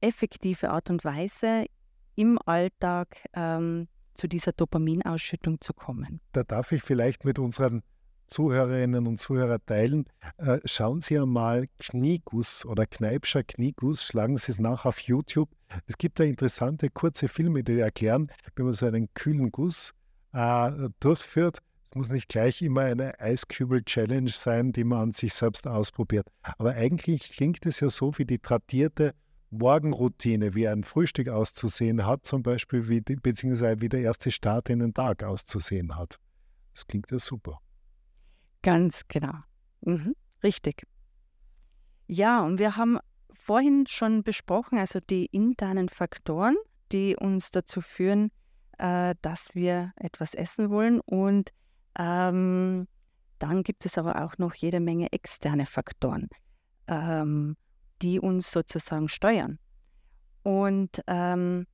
effektive 0.00 0.70
Art 0.70 0.90
und 0.90 1.04
Weise, 1.04 1.66
im 2.14 2.38
Alltag 2.44 3.16
ähm, 3.32 3.88
zu 4.14 4.28
dieser 4.28 4.52
Dopaminausschüttung 4.52 5.60
zu 5.60 5.72
kommen. 5.72 6.20
Da 6.32 6.44
darf 6.44 6.72
ich 6.72 6.82
vielleicht 6.82 7.24
mit 7.24 7.38
unseren 7.38 7.82
Zuhörerinnen 8.30 9.06
und 9.06 9.20
Zuhörern 9.20 9.60
teilen. 9.66 10.06
Äh, 10.38 10.58
schauen 10.64 11.02
Sie 11.02 11.18
einmal 11.18 11.66
Knieguss 11.78 12.64
oder 12.64 12.86
Kneipscher 12.86 13.42
Knieguss, 13.42 14.04
schlagen 14.04 14.36
Sie 14.36 14.52
es 14.52 14.58
nach 14.58 14.84
auf 14.84 15.00
YouTube. 15.00 15.50
Es 15.86 15.98
gibt 15.98 16.18
da 16.20 16.24
interessante 16.24 16.88
kurze 16.88 17.28
Filme, 17.28 17.62
die 17.62 17.78
erklären, 17.78 18.30
wie 18.56 18.62
man 18.62 18.72
so 18.72 18.86
einen 18.86 19.12
kühlen 19.14 19.50
Guss 19.50 19.92
äh, 20.32 20.70
durchführt. 21.00 21.58
Es 21.84 21.96
muss 21.96 22.10
nicht 22.10 22.28
gleich 22.28 22.62
immer 22.62 22.82
eine 22.82 23.18
Eiskübel-Challenge 23.18 24.30
sein, 24.30 24.72
die 24.72 24.84
man 24.84 25.00
an 25.00 25.12
sich 25.12 25.34
selbst 25.34 25.66
ausprobiert. 25.66 26.28
Aber 26.42 26.70
eigentlich 26.74 27.32
klingt 27.32 27.66
es 27.66 27.80
ja 27.80 27.88
so 27.88 28.16
wie 28.16 28.24
die 28.24 28.38
tradierte 28.38 29.12
Morgenroutine, 29.50 30.54
wie 30.54 30.68
ein 30.68 30.84
Frühstück 30.84 31.28
auszusehen 31.28 32.06
hat, 32.06 32.24
zum 32.24 32.44
Beispiel, 32.44 32.88
wie, 32.88 33.00
beziehungsweise 33.00 33.80
wie 33.80 33.88
der 33.88 34.02
erste 34.02 34.30
Start 34.30 34.70
in 34.70 34.78
den 34.78 34.94
Tag 34.94 35.24
auszusehen 35.24 35.96
hat. 35.96 36.20
Das 36.72 36.86
klingt 36.86 37.10
ja 37.10 37.18
super. 37.18 37.60
Ganz 38.62 39.02
genau. 39.08 39.34
Mhm, 39.82 40.14
richtig. 40.42 40.86
Ja, 42.06 42.44
und 42.44 42.58
wir 42.58 42.76
haben 42.76 42.98
vorhin 43.32 43.86
schon 43.86 44.22
besprochen, 44.22 44.78
also 44.78 45.00
die 45.00 45.26
internen 45.26 45.88
Faktoren, 45.88 46.56
die 46.92 47.16
uns 47.16 47.50
dazu 47.50 47.80
führen, 47.80 48.30
äh, 48.78 49.14
dass 49.22 49.54
wir 49.54 49.92
etwas 49.96 50.34
essen 50.34 50.70
wollen. 50.70 51.00
Und 51.00 51.50
ähm, 51.98 52.88
dann 53.38 53.62
gibt 53.62 53.86
es 53.86 53.96
aber 53.96 54.24
auch 54.24 54.38
noch 54.38 54.54
jede 54.54 54.80
Menge 54.80 55.12
externe 55.12 55.66
Faktoren. 55.66 56.28
Ähm, 56.86 57.56
die 58.02 58.20
uns 58.20 58.50
sozusagen 58.50 59.08
steuern. 59.08 59.58
Und 60.42 61.02
ähm, 61.06 61.66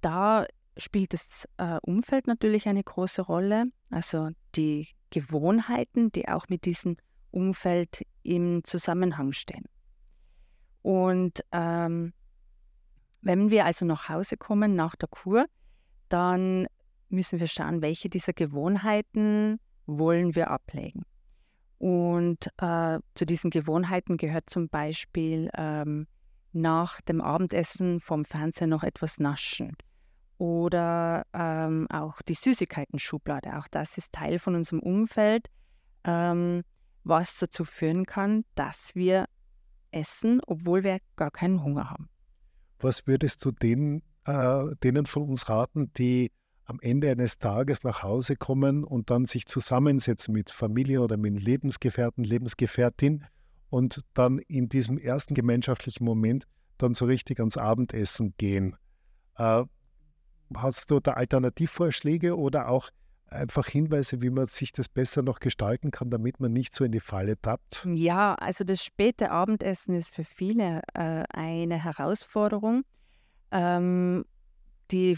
da 0.00 0.46
spielt 0.76 1.12
das 1.12 1.48
äh, 1.56 1.78
Umfeld 1.82 2.26
natürlich 2.26 2.68
eine 2.68 2.82
große 2.82 3.22
Rolle, 3.22 3.64
also 3.90 4.30
die 4.54 4.88
Gewohnheiten, 5.10 6.12
die 6.12 6.28
auch 6.28 6.48
mit 6.48 6.64
diesem 6.64 6.96
Umfeld 7.30 8.06
im 8.22 8.64
Zusammenhang 8.64 9.32
stehen. 9.32 9.64
Und 10.82 11.44
ähm, 11.52 12.12
wenn 13.22 13.50
wir 13.50 13.66
also 13.66 13.84
nach 13.84 14.08
Hause 14.08 14.36
kommen 14.36 14.74
nach 14.74 14.96
der 14.96 15.08
Kur, 15.08 15.46
dann 16.08 16.66
müssen 17.08 17.38
wir 17.38 17.46
schauen, 17.46 17.82
welche 17.82 18.08
dieser 18.08 18.32
Gewohnheiten 18.32 19.60
wollen 19.86 20.34
wir 20.34 20.50
ablegen. 20.50 21.04
Und 21.78 22.50
äh, 22.58 22.98
zu 23.14 23.26
diesen 23.26 23.50
Gewohnheiten 23.50 24.16
gehört 24.16 24.50
zum 24.50 24.68
Beispiel 24.68 25.50
ähm, 25.56 26.06
nach 26.52 27.00
dem 27.00 27.20
Abendessen 27.20 28.00
vom 28.00 28.24
Fernseher 28.24 28.66
noch 28.66 28.82
etwas 28.82 29.18
naschen 29.18 29.76
oder 30.40 31.26
ähm, 31.34 31.86
auch 31.90 32.22
die 32.22 32.32
Süßigkeiten-Schublade. 32.32 33.58
Auch 33.58 33.68
das 33.68 33.98
ist 33.98 34.12
Teil 34.12 34.38
von 34.38 34.54
unserem 34.54 34.80
Umfeld, 34.80 35.48
ähm, 36.04 36.62
was 37.04 37.38
dazu 37.38 37.66
führen 37.66 38.06
kann, 38.06 38.46
dass 38.54 38.94
wir 38.94 39.26
essen, 39.90 40.40
obwohl 40.46 40.82
wir 40.82 41.00
gar 41.16 41.30
keinen 41.30 41.62
Hunger 41.62 41.90
haben. 41.90 42.08
Was 42.78 43.06
würdest 43.06 43.44
du 43.44 43.50
denen, 43.50 44.02
äh, 44.24 44.64
denen 44.82 45.04
von 45.04 45.24
uns 45.24 45.50
raten, 45.50 45.92
die 45.92 46.32
am 46.64 46.78
Ende 46.80 47.10
eines 47.10 47.36
Tages 47.36 47.84
nach 47.84 48.02
Hause 48.02 48.34
kommen 48.34 48.82
und 48.82 49.10
dann 49.10 49.26
sich 49.26 49.44
zusammensetzen 49.44 50.32
mit 50.32 50.50
Familie 50.50 51.02
oder 51.02 51.18
mit 51.18 51.38
Lebensgefährten, 51.38 52.24
Lebensgefährtin 52.24 53.26
und 53.68 54.06
dann 54.14 54.38
in 54.38 54.70
diesem 54.70 54.96
ersten 54.96 55.34
gemeinschaftlichen 55.34 56.06
Moment 56.06 56.46
dann 56.78 56.94
so 56.94 57.04
richtig 57.04 57.40
ans 57.40 57.58
Abendessen 57.58 58.32
gehen. 58.38 58.76
Äh, 59.36 59.64
hast 60.56 60.90
du 60.90 61.00
da 61.00 61.12
Alternativvorschläge 61.12 62.36
oder 62.36 62.68
auch 62.68 62.90
einfach 63.26 63.66
Hinweise, 63.68 64.22
wie 64.22 64.30
man 64.30 64.48
sich 64.48 64.72
das 64.72 64.88
besser 64.88 65.22
noch 65.22 65.40
gestalten 65.40 65.90
kann, 65.90 66.10
damit 66.10 66.40
man 66.40 66.52
nicht 66.52 66.74
so 66.74 66.84
in 66.84 66.92
die 66.92 67.00
Falle 67.00 67.40
tappt? 67.40 67.86
Ja, 67.92 68.34
also 68.34 68.64
das 68.64 68.82
späte 68.82 69.30
Abendessen 69.30 69.94
ist 69.94 70.10
für 70.10 70.24
viele 70.24 70.82
äh, 70.94 71.24
eine 71.32 71.82
Herausforderung. 71.82 72.82
Ähm, 73.52 74.24
die 74.90 75.16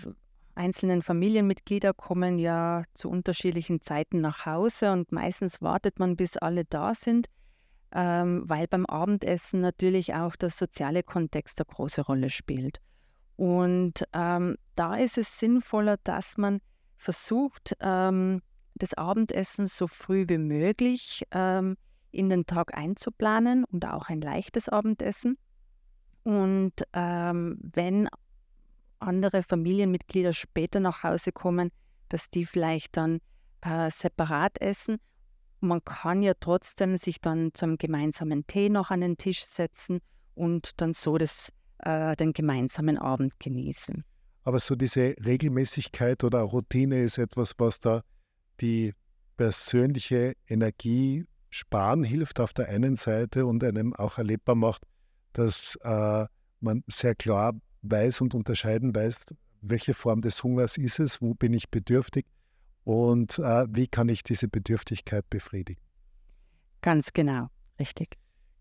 einzelnen 0.55 1.03
Familienmitglieder 1.03 1.95
kommen 1.95 2.39
ja 2.39 2.83
zu 2.95 3.09
unterschiedlichen 3.09 3.81
Zeiten 3.81 4.21
nach 4.21 4.45
Hause 4.45 4.93
und 4.93 5.13
meistens 5.13 5.63
wartet 5.63 5.99
man, 5.99 6.17
bis 6.17 6.37
alle 6.37 6.65
da 6.65 6.93
sind, 6.93 7.29
ähm, 7.93 8.43
weil 8.47 8.67
beim 8.67 8.85
Abendessen 8.87 9.61
natürlich 9.61 10.15
auch 10.15 10.37
der 10.37 10.51
soziale 10.51 11.03
Kontext 11.03 11.59
eine 11.59 11.67
große 11.75 12.03
Rolle 12.03 12.29
spielt. 12.29 12.81
Und 13.43 14.05
ähm, 14.13 14.57
da 14.77 14.95
ist 14.95 15.19
es 15.19 15.41
sinnvoller, 15.41 15.97
dass 16.05 16.39
man 16.39 16.61
versucht, 16.97 17.77
ähm, 17.81 18.41
das 18.77 18.95
Abendessen 18.95 19.67
so 19.67 19.89
früh 19.89 20.27
wie 20.29 20.39
möglich 20.39 21.25
ähm, 21.33 21.77
in 22.13 22.31
den 22.31 22.47
Tag 22.47 22.73
einzuplanen 22.79 23.65
und 23.65 23.85
auch 23.85 24.09
ein 24.11 24.21
leichtes 24.21 24.69
Abendessen. 24.69 25.39
Und 26.23 26.85
ähm, 26.93 27.59
wenn 27.75 28.09
andere 29.01 29.43
Familienmitglieder 29.43 30.35
später 30.35 30.79
nach 30.79 31.03
Hause 31.03 31.33
kommen, 31.33 31.73
dass 32.11 32.31
die 32.31 32.47
vielleicht 32.47 32.97
dann 32.97 33.19
äh, 33.63 33.91
separat 33.91 34.61
essen. 34.61 34.99
Man 35.59 35.85
kann 35.85 36.23
ja 36.23 36.35
trotzdem 36.39 36.97
sich 36.97 37.21
dann 37.21 37.51
zum 37.55 37.77
gemeinsamen 37.77 38.47
Tee 38.47 38.69
noch 38.69 38.93
an 38.93 39.01
den 39.01 39.17
Tisch 39.17 39.45
setzen 39.45 39.99
und 40.37 40.81
dann 40.81 40.93
so 40.93 41.19
das, 41.19 41.53
äh, 41.83 42.17
den 42.17 42.33
gemeinsamen 42.33 42.99
Abend 42.99 43.39
genießen. 43.39 44.05
Aber 44.45 44.59
so 44.59 44.75
diese 44.75 45.15
Regelmäßigkeit 45.25 46.25
oder 46.25 46.41
Routine 46.41 47.03
ist 47.03 47.19
etwas, 47.19 47.53
was 47.59 47.79
da 47.79 48.03
die 48.61 48.93
persönliche 49.37 50.35
Energie 50.49 51.25
sparen 51.51 52.03
hilft 52.03 52.41
auf 52.41 52.53
der 52.53 52.69
einen 52.69 52.97
Seite 52.97 53.47
und 53.47 53.63
einem 53.63 53.95
auch 53.95 54.19
erlebbar 54.19 54.55
macht, 54.55 54.83
dass 55.33 55.77
äh, 55.83 56.27
man 56.61 56.83
sehr 56.89 57.15
klar 57.15 57.53
weiß 57.83 58.21
und 58.21 58.35
unterscheiden 58.35 58.95
weiß, 58.95 59.27
welche 59.61 59.95
Form 59.95 60.23
des 60.23 60.43
Hungers 60.43 60.77
ist 60.77 60.99
es, 60.99 61.21
wo 61.21 61.35
bin 61.35 61.53
ich 61.53 61.69
bedürftig 61.71 62.27
und 62.85 63.39
äh, 63.39 63.67
wie 63.69 63.87
kann 63.87 64.09
ich 64.09 64.23
diese 64.23 64.49
Bedürftigkeit 64.49 65.29
befriedigen. 65.31 65.81
Ganz 66.81 67.13
genau, 67.13 67.49
richtig. 67.79 68.17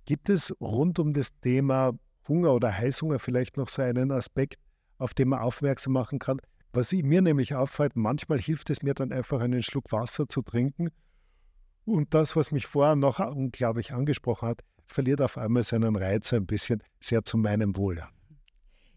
Gibt 0.05 0.29
es 0.29 0.53
rund 0.59 0.99
um 0.99 1.13
das 1.13 1.29
Thema 1.41 1.93
Hunger 2.27 2.53
oder 2.53 2.75
Heißhunger 2.75 3.19
vielleicht 3.19 3.57
noch 3.57 3.69
so 3.69 3.81
einen 3.81 4.11
Aspekt, 4.11 4.59
auf 4.97 5.13
den 5.13 5.29
man 5.29 5.39
aufmerksam 5.39 5.93
machen 5.93 6.19
kann? 6.19 6.39
Was 6.73 6.93
mir 6.93 7.21
nämlich 7.21 7.55
auffällt, 7.55 7.95
manchmal 7.95 8.39
hilft 8.39 8.69
es 8.69 8.81
mir 8.81 8.93
dann 8.93 9.11
einfach 9.11 9.41
einen 9.41 9.61
Schluck 9.61 9.91
Wasser 9.91 10.27
zu 10.29 10.41
trinken 10.41 10.89
und 11.85 12.13
das, 12.13 12.35
was 12.35 12.51
mich 12.51 12.67
vorher 12.67 12.95
noch 12.95 13.19
unglaublich 13.19 13.93
angesprochen 13.93 14.49
hat, 14.49 14.61
verliert 14.85 15.21
auf 15.21 15.37
einmal 15.37 15.63
seinen 15.63 15.95
Reiz 15.95 16.31
ein 16.33 16.45
bisschen 16.45 16.83
sehr 16.99 17.23
zu 17.23 17.37
meinem 17.37 17.75
Wohl. 17.75 18.03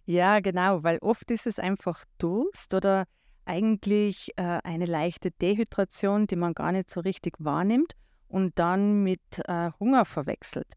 Ja, 0.06 0.40
genau, 0.40 0.82
weil 0.82 0.98
oft 0.98 1.30
ist 1.30 1.46
es 1.46 1.58
einfach 1.58 2.04
Durst 2.18 2.74
oder 2.74 3.06
eigentlich 3.46 4.30
äh, 4.36 4.60
eine 4.64 4.86
leichte 4.86 5.30
Dehydration, 5.30 6.26
die 6.26 6.36
man 6.36 6.54
gar 6.54 6.72
nicht 6.72 6.90
so 6.90 7.00
richtig 7.00 7.36
wahrnimmt 7.38 7.92
und 8.28 8.58
dann 8.58 9.02
mit 9.02 9.20
äh, 9.46 9.70
Hunger 9.80 10.04
verwechselt. 10.04 10.68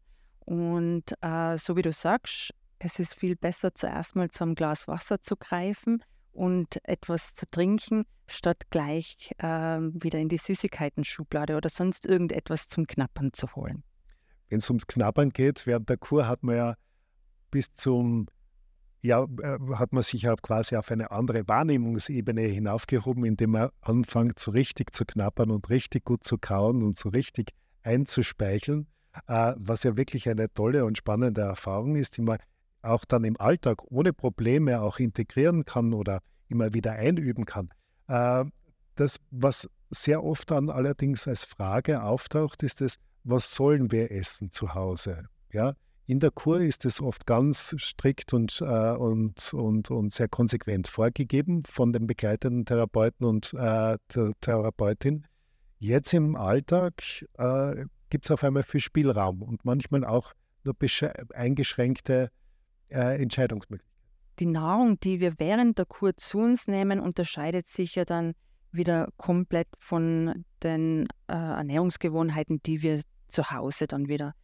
Und 0.48 1.12
äh, 1.20 1.58
so 1.58 1.76
wie 1.76 1.82
du 1.82 1.92
sagst, 1.92 2.54
es 2.78 2.98
ist 2.98 3.14
viel 3.14 3.36
besser, 3.36 3.74
zuerst 3.74 4.16
mal 4.16 4.30
zum 4.30 4.54
Glas 4.54 4.88
Wasser 4.88 5.20
zu 5.20 5.36
greifen 5.36 6.02
und 6.32 6.78
etwas 6.84 7.34
zu 7.34 7.44
trinken, 7.50 8.06
statt 8.26 8.62
gleich 8.70 9.30
äh, 9.36 9.46
wieder 9.46 10.18
in 10.18 10.30
die 10.30 10.38
Süßigkeiten-Schublade 10.38 11.54
oder 11.54 11.68
sonst 11.68 12.06
irgendetwas 12.06 12.66
zum 12.68 12.86
Knappern 12.86 13.34
zu 13.34 13.54
holen. 13.56 13.82
Wenn 14.48 14.60
es 14.60 14.70
ums 14.70 14.86
Knappern 14.86 15.28
geht, 15.34 15.66
während 15.66 15.90
der 15.90 15.98
Kur 15.98 16.26
hat 16.26 16.42
man 16.42 16.56
ja 16.56 16.74
bis 17.50 17.74
zum 17.74 18.28
ja, 19.02 19.24
äh, 19.42 19.58
hat 19.74 19.92
man 19.92 20.02
sich 20.02 20.22
ja 20.22 20.34
quasi 20.36 20.76
auf 20.76 20.90
eine 20.90 21.10
andere 21.10 21.46
Wahrnehmungsebene 21.46 22.40
hinaufgehoben, 22.40 23.26
indem 23.26 23.50
man 23.50 23.68
anfängt, 23.82 24.38
so 24.38 24.50
richtig 24.52 24.94
zu 24.94 25.04
knappern 25.04 25.50
und 25.50 25.68
richtig 25.68 26.06
gut 26.06 26.24
zu 26.24 26.38
kauen 26.38 26.82
und 26.82 26.96
so 26.96 27.10
richtig 27.10 27.50
einzuspeicheln, 27.82 28.86
was 29.26 29.82
ja 29.82 29.96
wirklich 29.96 30.28
eine 30.28 30.52
tolle 30.52 30.84
und 30.84 30.98
spannende 30.98 31.40
Erfahrung 31.40 31.96
ist, 31.96 32.16
die 32.16 32.22
man 32.22 32.38
auch 32.82 33.04
dann 33.04 33.24
im 33.24 33.38
Alltag 33.40 33.82
ohne 33.90 34.12
Probleme 34.12 34.80
auch 34.80 34.98
integrieren 34.98 35.64
kann 35.64 35.92
oder 35.92 36.20
immer 36.48 36.74
wieder 36.74 36.92
einüben 36.92 37.44
kann. 37.44 37.70
Äh, 38.08 38.44
das, 38.94 39.18
was 39.30 39.68
sehr 39.90 40.24
oft 40.24 40.50
dann 40.50 40.70
allerdings 40.70 41.28
als 41.28 41.44
Frage 41.44 42.02
auftaucht, 42.02 42.62
ist 42.62 42.80
das, 42.80 42.96
was 43.24 43.54
sollen 43.54 43.92
wir 43.92 44.10
essen 44.10 44.50
zu 44.50 44.74
Hause? 44.74 45.24
Ja, 45.52 45.74
in 46.06 46.20
der 46.20 46.30
Kur 46.30 46.60
ist 46.60 46.84
es 46.84 47.02
oft 47.02 47.26
ganz 47.26 47.74
strikt 47.78 48.32
und, 48.32 48.60
äh, 48.62 48.92
und, 48.92 49.52
und, 49.52 49.90
und 49.90 50.12
sehr 50.12 50.28
konsequent 50.28 50.88
vorgegeben 50.88 51.64
von 51.64 51.92
dem 51.92 52.06
begleitenden 52.06 52.64
Therapeuten 52.64 53.26
und 53.26 53.52
äh, 53.54 53.98
der 54.14 54.32
Therapeutin. 54.40 55.26
Jetzt 55.78 56.12
im 56.14 56.34
Alltag 56.34 57.02
äh, 57.36 57.84
gibt 58.10 58.26
es 58.26 58.30
auf 58.30 58.44
einmal 58.44 58.62
viel 58.62 58.80
Spielraum 58.80 59.42
und 59.42 59.64
manchmal 59.64 60.04
auch 60.04 60.32
nur 60.64 60.74
eingeschränkte 61.34 62.30
äh, 62.88 63.20
Entscheidungsmöglichkeiten. 63.20 63.88
Die 64.38 64.46
Nahrung, 64.46 65.00
die 65.00 65.20
wir 65.20 65.34
während 65.38 65.78
der 65.78 65.86
Kur 65.86 66.16
zu 66.16 66.38
uns 66.38 66.68
nehmen, 66.68 67.00
unterscheidet 67.00 67.66
sich 67.66 67.96
ja 67.96 68.04
dann 68.04 68.34
wieder 68.70 69.08
komplett 69.16 69.68
von 69.78 70.44
den 70.62 71.06
äh, 71.26 71.32
Ernährungsgewohnheiten, 71.32 72.62
die 72.62 72.82
wir 72.82 73.02
zu 73.28 73.50
Hause 73.50 73.86
dann 73.86 74.08
wieder 74.08 74.34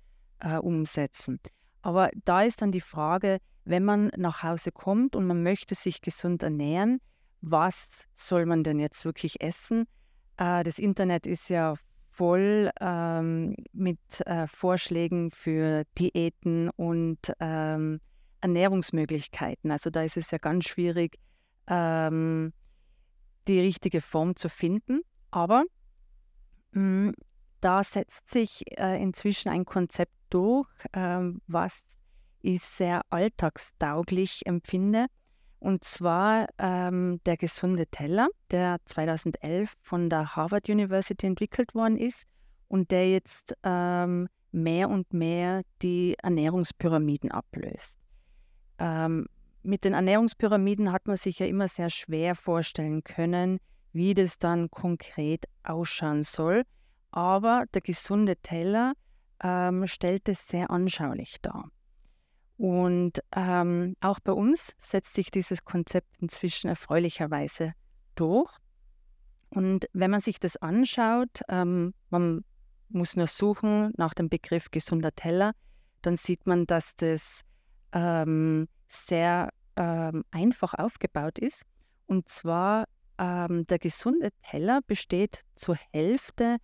äh, 0.40 0.56
umsetzen. 0.56 1.40
Aber 1.82 2.10
da 2.24 2.42
ist 2.42 2.62
dann 2.62 2.72
die 2.72 2.80
Frage, 2.80 3.38
wenn 3.64 3.84
man 3.84 4.10
nach 4.16 4.42
Hause 4.42 4.72
kommt 4.72 5.16
und 5.16 5.26
man 5.26 5.42
möchte 5.42 5.74
sich 5.74 6.00
gesund 6.00 6.42
ernähren, 6.42 7.00
was 7.40 8.06
soll 8.14 8.46
man 8.46 8.62
denn 8.64 8.78
jetzt 8.78 9.04
wirklich 9.04 9.40
essen? 9.40 9.84
Äh, 10.36 10.64
das 10.64 10.78
Internet 10.78 11.26
ist 11.26 11.48
ja 11.50 11.74
voll 12.16 12.70
ähm, 12.80 13.56
mit 13.72 13.98
äh, 14.26 14.46
Vorschlägen 14.46 15.30
für 15.30 15.84
Diäten 15.98 16.70
und 16.70 17.18
ähm, 17.40 18.00
Ernährungsmöglichkeiten. 18.40 19.70
Also 19.70 19.90
da 19.90 20.02
ist 20.02 20.16
es 20.16 20.30
ja 20.30 20.38
ganz 20.38 20.66
schwierig, 20.66 21.18
ähm, 21.66 22.52
die 23.48 23.60
richtige 23.60 24.00
Form 24.00 24.36
zu 24.36 24.48
finden. 24.48 25.00
Aber 25.30 25.64
mh, 26.72 27.08
hm, 27.08 27.14
da 27.60 27.82
setzt 27.82 28.30
sich 28.30 28.62
äh, 28.78 29.02
inzwischen 29.02 29.48
ein 29.48 29.64
Konzept 29.64 30.14
durch, 30.30 30.68
ähm, 30.92 31.40
was 31.46 31.82
ich 32.42 32.62
sehr 32.62 33.00
alltagstauglich 33.10 34.42
empfinde. 34.44 35.06
Und 35.64 35.82
zwar 35.82 36.46
ähm, 36.58 37.20
der 37.24 37.38
gesunde 37.38 37.86
Teller, 37.86 38.28
der 38.50 38.76
2011 38.84 39.72
von 39.80 40.10
der 40.10 40.36
Harvard 40.36 40.68
University 40.68 41.26
entwickelt 41.26 41.74
worden 41.74 41.96
ist 41.96 42.26
und 42.68 42.90
der 42.90 43.10
jetzt 43.10 43.56
ähm, 43.62 44.28
mehr 44.52 44.90
und 44.90 45.14
mehr 45.14 45.62
die 45.80 46.16
Ernährungspyramiden 46.22 47.30
ablöst. 47.30 47.98
Ähm, 48.78 49.26
mit 49.62 49.84
den 49.84 49.94
Ernährungspyramiden 49.94 50.92
hat 50.92 51.06
man 51.06 51.16
sich 51.16 51.38
ja 51.38 51.46
immer 51.46 51.68
sehr 51.68 51.88
schwer 51.88 52.34
vorstellen 52.34 53.02
können, 53.02 53.58
wie 53.94 54.12
das 54.12 54.38
dann 54.38 54.70
konkret 54.70 55.46
ausschauen 55.62 56.24
soll. 56.24 56.64
Aber 57.10 57.64
der 57.72 57.80
gesunde 57.80 58.36
Teller 58.36 58.92
ähm, 59.42 59.86
stellt 59.86 60.28
es 60.28 60.46
sehr 60.46 60.70
anschaulich 60.70 61.40
dar. 61.40 61.70
Und 62.56 63.20
ähm, 63.34 63.96
auch 64.00 64.20
bei 64.20 64.32
uns 64.32 64.74
setzt 64.78 65.14
sich 65.14 65.30
dieses 65.30 65.64
Konzept 65.64 66.08
inzwischen 66.20 66.68
erfreulicherweise 66.68 67.72
durch. 68.14 68.50
Und 69.50 69.86
wenn 69.92 70.10
man 70.10 70.20
sich 70.20 70.38
das 70.38 70.56
anschaut, 70.56 71.40
ähm, 71.48 71.94
man 72.10 72.44
muss 72.88 73.16
nur 73.16 73.26
suchen 73.26 73.92
nach 73.96 74.14
dem 74.14 74.28
Begriff 74.28 74.70
gesunder 74.70 75.12
Teller, 75.12 75.52
dann 76.02 76.16
sieht 76.16 76.46
man, 76.46 76.66
dass 76.66 76.96
das 76.96 77.42
ähm, 77.92 78.68
sehr 78.88 79.50
ähm, 79.76 80.24
einfach 80.30 80.74
aufgebaut 80.74 81.38
ist. 81.38 81.62
Und 82.06 82.28
zwar 82.28 82.84
ähm, 83.18 83.66
der 83.66 83.78
gesunde 83.78 84.30
Teller 84.42 84.80
besteht 84.86 85.44
zur 85.54 85.76
Hälfte 85.92 86.58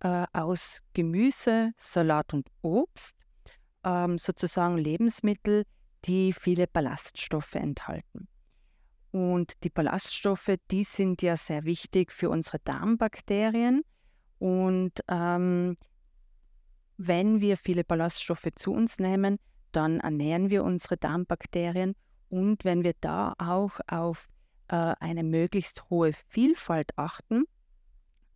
äh, 0.00 0.26
aus 0.32 0.82
Gemüse, 0.94 1.72
Salat 1.78 2.32
und 2.32 2.48
Obst, 2.62 3.16
ähm, 3.86 4.18
sozusagen 4.18 4.76
Lebensmittel, 4.76 5.64
die 6.04 6.32
viele 6.32 6.66
Ballaststoffe 6.66 7.54
enthalten. 7.54 8.28
Und 9.12 9.64
die 9.64 9.70
Ballaststoffe, 9.70 10.56
die 10.70 10.84
sind 10.84 11.22
ja 11.22 11.36
sehr 11.36 11.64
wichtig 11.64 12.12
für 12.12 12.28
unsere 12.28 12.58
Darmbakterien. 12.58 13.82
Und 14.38 14.92
ähm, 15.08 15.78
wenn 16.98 17.40
wir 17.40 17.56
viele 17.56 17.84
Ballaststoffe 17.84 18.48
zu 18.56 18.72
uns 18.72 18.98
nehmen, 18.98 19.38
dann 19.72 20.00
ernähren 20.00 20.50
wir 20.50 20.64
unsere 20.64 20.96
Darmbakterien. 20.96 21.94
Und 22.28 22.64
wenn 22.64 22.82
wir 22.82 22.94
da 23.00 23.34
auch 23.38 23.78
auf 23.86 24.28
äh, 24.68 24.94
eine 25.00 25.22
möglichst 25.22 25.88
hohe 25.88 26.12
Vielfalt 26.12 26.98
achten, 26.98 27.44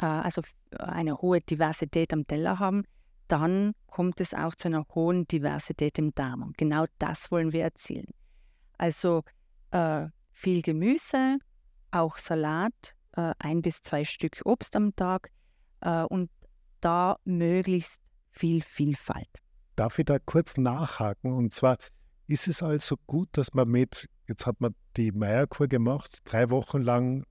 äh, 0.00 0.06
also 0.06 0.42
eine 0.78 1.18
hohe 1.18 1.40
Diversität 1.40 2.12
am 2.12 2.26
Teller 2.26 2.58
haben, 2.58 2.84
dann 3.30 3.72
kommt 3.86 4.20
es 4.20 4.34
auch 4.34 4.54
zu 4.54 4.68
einer 4.68 4.84
hohen 4.94 5.26
Diversität 5.26 5.98
im 5.98 6.14
Darm. 6.14 6.42
Und 6.42 6.58
genau 6.58 6.84
das 6.98 7.30
wollen 7.30 7.52
wir 7.52 7.62
erzielen. 7.62 8.08
Also 8.78 9.22
äh, 9.70 10.06
viel 10.32 10.62
Gemüse, 10.62 11.38
auch 11.90 12.18
Salat, 12.18 12.94
äh, 13.16 13.32
ein 13.38 13.62
bis 13.62 13.82
zwei 13.82 14.04
Stück 14.04 14.40
Obst 14.44 14.74
am 14.74 14.94
Tag 14.96 15.30
äh, 15.80 16.02
und 16.02 16.30
da 16.80 17.16
möglichst 17.24 18.00
viel 18.30 18.62
Vielfalt. 18.62 19.28
Darf 19.76 19.98
ich 19.98 20.06
da 20.06 20.18
kurz 20.18 20.56
nachhaken? 20.56 21.32
Und 21.32 21.52
zwar 21.52 21.76
ist 22.26 22.48
es 22.48 22.62
also 22.62 22.96
gut, 23.06 23.28
dass 23.32 23.54
man 23.54 23.68
mit, 23.68 24.08
jetzt 24.28 24.46
hat 24.46 24.60
man 24.60 24.74
die 24.96 25.12
Meierkur 25.12 25.68
gemacht, 25.68 26.18
drei 26.24 26.50
Wochen 26.50 26.80
lang 26.80 27.24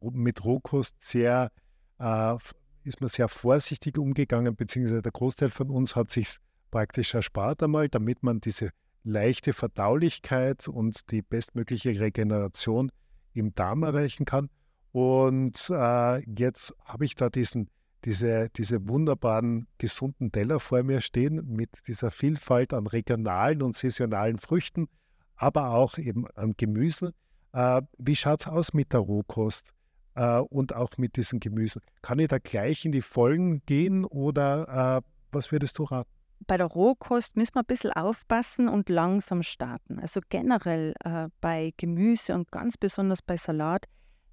mit 0.00 0.44
Rohkost 0.44 0.96
sehr 1.00 1.50
äh, 1.98 2.36
ist 2.84 3.00
man 3.00 3.08
sehr 3.08 3.28
vorsichtig 3.28 3.98
umgegangen, 3.98 4.54
beziehungsweise 4.56 5.02
der 5.02 5.12
Großteil 5.12 5.50
von 5.50 5.70
uns 5.70 5.96
hat 5.96 6.10
sich 6.10 6.36
praktisch 6.70 7.14
erspart 7.14 7.62
einmal, 7.62 7.88
damit 7.88 8.22
man 8.22 8.40
diese 8.40 8.70
leichte 9.02 9.52
Verdaulichkeit 9.52 10.68
und 10.68 11.10
die 11.10 11.22
bestmögliche 11.22 11.98
Regeneration 11.98 12.90
im 13.32 13.54
Darm 13.54 13.82
erreichen 13.82 14.24
kann. 14.24 14.50
Und 14.92 15.70
äh, 15.70 16.18
jetzt 16.38 16.74
habe 16.84 17.04
ich 17.04 17.14
da 17.14 17.30
diesen, 17.30 17.68
diese, 18.04 18.48
diese 18.56 18.88
wunderbaren, 18.88 19.68
gesunden 19.78 20.32
Teller 20.32 20.58
vor 20.58 20.82
mir 20.82 21.00
stehen 21.00 21.46
mit 21.46 21.70
dieser 21.86 22.10
Vielfalt 22.10 22.74
an 22.74 22.86
regionalen 22.86 23.62
und 23.62 23.76
saisonalen 23.76 24.38
Früchten, 24.38 24.88
aber 25.36 25.70
auch 25.70 25.96
eben 25.96 26.26
an 26.34 26.54
Gemüsen. 26.56 27.12
Äh, 27.52 27.82
wie 27.98 28.16
schaut 28.16 28.42
es 28.42 28.46
aus 28.48 28.72
mit 28.74 28.92
der 28.92 29.00
Rohkost 29.00 29.72
äh, 30.20 30.40
und 30.40 30.74
auch 30.74 30.98
mit 30.98 31.16
diesen 31.16 31.40
Gemüsen? 31.40 31.82
Kann 32.02 32.18
ich 32.18 32.28
da 32.28 32.38
gleich 32.38 32.84
in 32.84 32.92
die 32.92 33.00
Vollen 33.00 33.64
gehen 33.64 34.04
oder 34.04 35.02
äh, 35.02 35.08
was 35.32 35.50
würdest 35.50 35.78
du 35.78 35.84
raten? 35.84 36.10
Bei 36.46 36.56
der 36.56 36.66
Rohkost 36.66 37.36
müssen 37.36 37.54
wir 37.54 37.60
ein 37.60 37.66
bisschen 37.66 37.92
aufpassen 37.92 38.68
und 38.68 38.88
langsam 38.88 39.42
starten. 39.42 39.98
Also 39.98 40.20
generell 40.28 40.94
äh, 41.04 41.28
bei 41.40 41.72
Gemüse 41.76 42.34
und 42.34 42.50
ganz 42.50 42.76
besonders 42.76 43.22
bei 43.22 43.36
Salat 43.36 43.86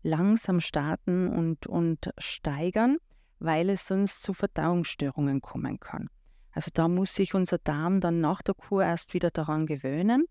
langsam 0.04 0.62
starten 0.62 1.28
und, 1.28 1.67
und 1.67 2.12
steigern, 2.17 2.97
weil 3.39 3.69
es 3.69 3.88
sonst 3.88 4.23
zu 4.23 4.34
Verdauungsstörungen 4.34 5.41
kommen 5.41 5.80
kann. 5.80 6.10
Also 6.52 6.71
da 6.73 6.88
muss 6.88 7.13
sich 7.13 7.34
unser 7.34 7.58
Darm 7.58 8.00
dann 8.00 8.19
nach 8.19 8.41
der 8.41 8.56
Kur 8.56 8.84
erst 8.84 9.13
wieder 9.13 9.30
daran 9.30 9.65
gewöhnen. 9.65 10.26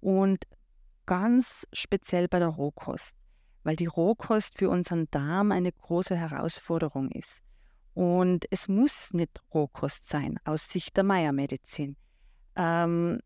Und 0.00 0.44
ganz 1.06 1.66
speziell 1.72 2.28
bei 2.28 2.40
der 2.40 2.48
Rohkost, 2.48 3.16
weil 3.64 3.76
die 3.76 3.86
Rohkost 3.86 4.58
für 4.58 4.70
unseren 4.70 5.10
Darm 5.10 5.52
eine 5.52 5.72
große 5.72 6.16
Herausforderung 6.16 7.10
ist. 7.10 7.42
Und 7.94 8.46
es 8.50 8.68
muss 8.68 9.12
nicht 9.12 9.42
Rohkost 9.52 10.08
sein 10.08 10.38
aus 10.44 10.68
Sicht 10.68 10.96
der 10.96 11.04
Meiermedizin, 11.04 11.96
ähm, 12.56 13.20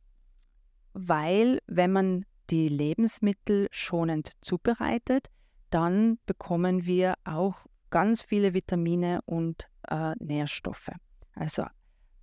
weil 0.93 1.61
wenn 1.67 1.93
man 1.93 2.25
die 2.51 2.69
Lebensmittel 2.69 3.69
schonend 3.71 4.33
zubereitet, 4.41 5.29
dann 5.71 6.19
bekommen 6.27 6.85
wir 6.85 7.15
auch 7.25 7.67
ganz 7.91 8.23
viele 8.23 8.55
Vitamine 8.55 9.21
und 9.25 9.69
äh, 9.89 10.15
Nährstoffe. 10.19 10.91
Also 11.35 11.67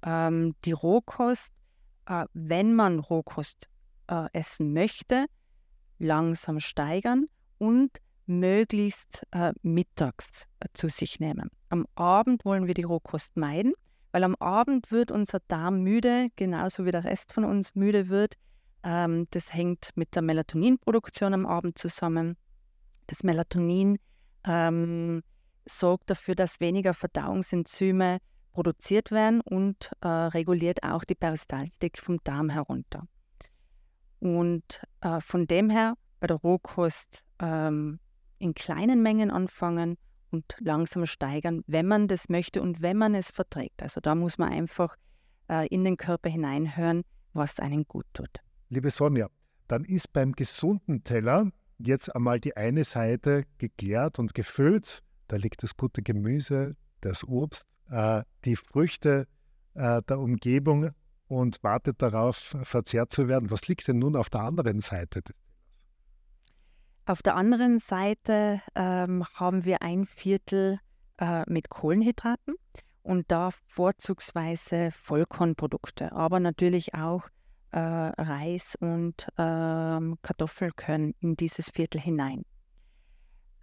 ähm, 0.04 0.56
die 0.66 0.72
Rohkost, 0.72 1.54
äh, 2.08 2.26
wenn 2.34 2.74
man 2.74 3.00
Rohkost 3.00 3.70
äh, 4.08 4.28
essen 4.34 4.74
möchte, 4.74 5.26
langsam 6.00 6.60
steigern 6.60 7.28
und 7.64 7.92
möglichst 8.26 9.26
äh, 9.32 9.54
mittags 9.62 10.48
äh, 10.60 10.66
zu 10.74 10.90
sich 10.90 11.22
nehmen. 11.22 11.50
Am 11.70 11.88
Abend 11.96 12.44
wollen 12.44 12.68
wir 12.68 12.74
die 12.74 12.84
Rohkost 12.84 13.38
meiden, 13.38 13.74
weil 14.12 14.26
am 14.26 14.36
Abend 14.36 14.92
wird 14.92 15.12
unser 15.12 15.40
Darm 15.48 15.82
müde, 15.82 16.28
genauso 16.36 16.84
wie 16.84 16.92
der 16.92 17.06
Rest 17.06 17.32
von 17.32 17.46
uns 17.46 17.74
müde 17.74 18.10
wird. 18.10 18.36
Ähm, 18.84 19.28
das 19.32 19.54
hängt 19.54 19.92
mit 19.96 20.14
der 20.14 20.24
Melatoninproduktion 20.24 21.34
am 21.34 21.46
Abend 21.46 21.78
zusammen. 21.78 22.36
Das 23.08 23.24
Melatonin 23.24 23.98
ähm, 24.44 25.24
sorgt 25.66 26.10
dafür, 26.10 26.36
dass 26.36 26.60
weniger 26.60 26.94
Verdauungsenzyme 26.94 28.18
produziert 28.52 29.10
werden 29.10 29.40
und 29.40 29.90
äh, 30.02 30.08
reguliert 30.08 30.84
auch 30.84 31.06
die 31.06 31.16
Peristaltik 31.16 31.98
vom 31.98 32.20
Darm 32.26 32.50
herunter. 32.50 33.08
Und 34.20 34.84
äh, 35.00 35.22
von 35.22 35.48
dem 35.48 35.70
her 35.70 35.96
bei 36.20 36.28
der 36.28 36.38
Rohkost 36.38 37.22
ähm, 37.44 38.00
in 38.40 38.54
kleinen 38.54 39.04
Mengen 39.04 39.30
anfangen 39.30 39.98
und 40.32 40.56
langsam 40.60 41.06
steigern, 41.06 41.62
wenn 41.68 41.88
man 41.88 42.08
das 42.08 42.30
möchte 42.30 42.62
und 42.62 42.82
wenn 42.82 42.98
man 42.98 43.14
es 43.14 43.30
verträgt. 43.30 43.84
Also 43.84 44.02
da 44.02 44.16
muss 44.16 44.38
man 44.38 44.50
einfach 44.50 44.96
äh, 45.50 45.68
in 45.68 45.84
den 45.84 45.98
Körper 45.98 46.30
hineinhören, 46.30 47.04
was 47.34 47.60
einen 47.60 47.86
gut 47.86 48.06
tut. 48.14 48.40
Liebe 48.70 48.90
Sonja, 48.90 49.28
dann 49.68 49.86
ist 49.86 50.12
beim 50.14 50.32
gesunden 50.32 51.04
Teller 51.04 51.52
jetzt 51.78 52.16
einmal 52.16 52.40
die 52.40 52.58
eine 52.58 52.84
Seite 52.84 53.44
geklärt 53.58 54.20
und 54.20 54.34
gefüllt. 54.34 55.04
Da 55.28 55.36
liegt 55.36 55.64
das 55.64 55.78
gute 55.78 56.02
Gemüse, 56.02 56.76
das 57.02 57.24
Obst, 57.24 57.68
äh, 57.90 58.24
die 58.46 58.56
Früchte 58.56 59.28
äh, 59.74 60.02
der 60.02 60.20
Umgebung 60.20 60.92
und 61.28 61.64
wartet 61.64 62.02
darauf, 62.02 62.56
verzehrt 62.64 63.12
zu 63.12 63.28
werden. 63.28 63.52
Was 63.52 63.68
liegt 63.68 63.88
denn 63.88 64.00
nun 64.00 64.16
auf 64.16 64.30
der 64.30 64.42
anderen 64.42 64.82
Seite 64.82 65.22
des? 65.22 65.36
Auf 67.06 67.22
der 67.22 67.36
anderen 67.36 67.80
Seite 67.80 68.62
ähm, 68.76 69.26
haben 69.34 69.66
wir 69.66 69.82
ein 69.82 70.06
Viertel 70.06 70.80
äh, 71.18 71.44
mit 71.48 71.70
Kohlenhydraten 71.70 72.56
und 73.02 73.30
da 73.30 73.50
vorzugsweise 73.68 74.92
Vollkornprodukte, 74.92 76.12
aber 76.14 76.40
natürlich 76.40 76.94
auch 76.94 77.28
äh, 77.72 77.80
Reis 77.80 78.76
und 78.80 79.28
ähm, 79.38 80.18
Kartoffel 80.22 80.72
können 80.72 81.14
in 81.20 81.36
dieses 81.36 81.72
Viertel 81.72 82.00
hinein. 82.00 82.44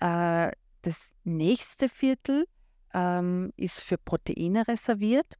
Äh, 0.00 0.52
das 0.82 1.10
nächste 1.24 1.88
Viertel 1.88 2.46
ähm, 2.92 3.52
ist 3.56 3.82
für 3.82 3.96
Proteine 3.96 4.68
reserviert 4.68 5.36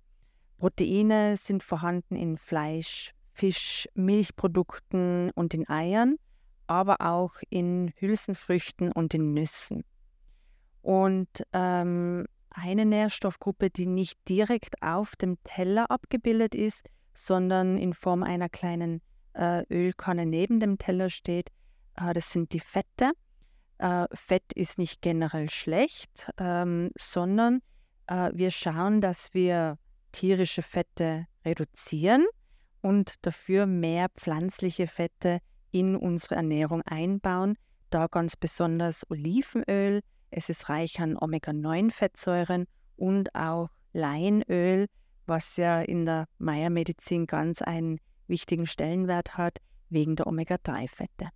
Proteine 0.61 1.39
sind 1.39 1.63
vorhanden 1.63 2.15
in 2.17 2.37
Fleisch, 2.37 3.15
Fisch, 3.33 3.89
Milchprodukten 3.95 5.31
und 5.31 5.55
in 5.55 5.67
Eiern, 5.67 6.17
aber 6.71 7.01
auch 7.01 7.35
in 7.49 7.93
Hülsenfrüchten 7.97 8.93
und 8.93 9.13
in 9.13 9.35
Nüssen. 9.35 9.83
Und 10.83 11.45
ähm, 11.53 12.27
eine 12.51 12.87
Nährstoffgruppe, 12.87 13.71
die 13.71 13.87
nicht 13.87 14.17
direkt 14.29 14.81
auf 14.81 15.17
dem 15.17 15.37
Teller 15.43 15.91
abgebildet 15.91 16.55
ist, 16.55 16.89
sondern 17.13 17.77
in 17.77 17.93
Form 17.93 18.23
einer 18.23 18.49
kleinen 18.49 19.03
äh, 19.35 19.65
Ölkanne 19.69 20.27
neben 20.27 20.61
dem 20.61 20.79
Teller 20.79 21.11
steht, 21.11 21.49
äh, 21.97 22.13
das 22.15 22.31
sind 22.31 22.53
die 22.53 22.61
Fette. 22.61 23.11
Äh, 23.79 24.07
Fett 24.13 24.53
ist 24.55 24.79
nicht 24.79 25.03
generell 25.03 25.51
schlecht, 25.51 26.31
ähm, 26.39 26.93
sondern 26.97 27.63
äh, 28.07 28.31
wir 28.33 28.53
schauen, 28.53 29.01
dass 29.01 29.35
wir 29.35 29.77
tierische 30.13 30.63
Fette 30.63 31.27
reduzieren 31.45 32.27
und 32.81 33.15
dafür 33.27 33.67
mehr 33.67 34.09
pflanzliche 34.11 34.87
Fette 34.87 35.41
in 35.71 35.97
unsere 35.97 36.37
Ernährung 36.37 36.83
einbauen. 36.83 37.57
Da 37.91 38.07
ganz 38.07 38.37
besonders 38.37 39.09
Olivenöl. 39.11 40.01
Es 40.31 40.49
ist 40.49 40.69
reich 40.69 41.01
an 41.01 41.17
Omega-9-Fettsäuren 41.17 42.67
und 42.97 43.35
auch 43.35 43.69
Leinöl, 43.93 44.87
was 45.27 45.57
ja 45.57 45.81
in 45.81 46.07
der 46.07 46.27
Meiermedizin 46.39 47.27
ganz 47.27 47.63
einen 47.63 47.99
wichtigen 48.29 48.67
Stellenwert 48.67 49.37
hat, 49.37 49.59
wegen 49.89 50.17
der 50.17 50.27
Omega-3-Fette. 50.27 51.31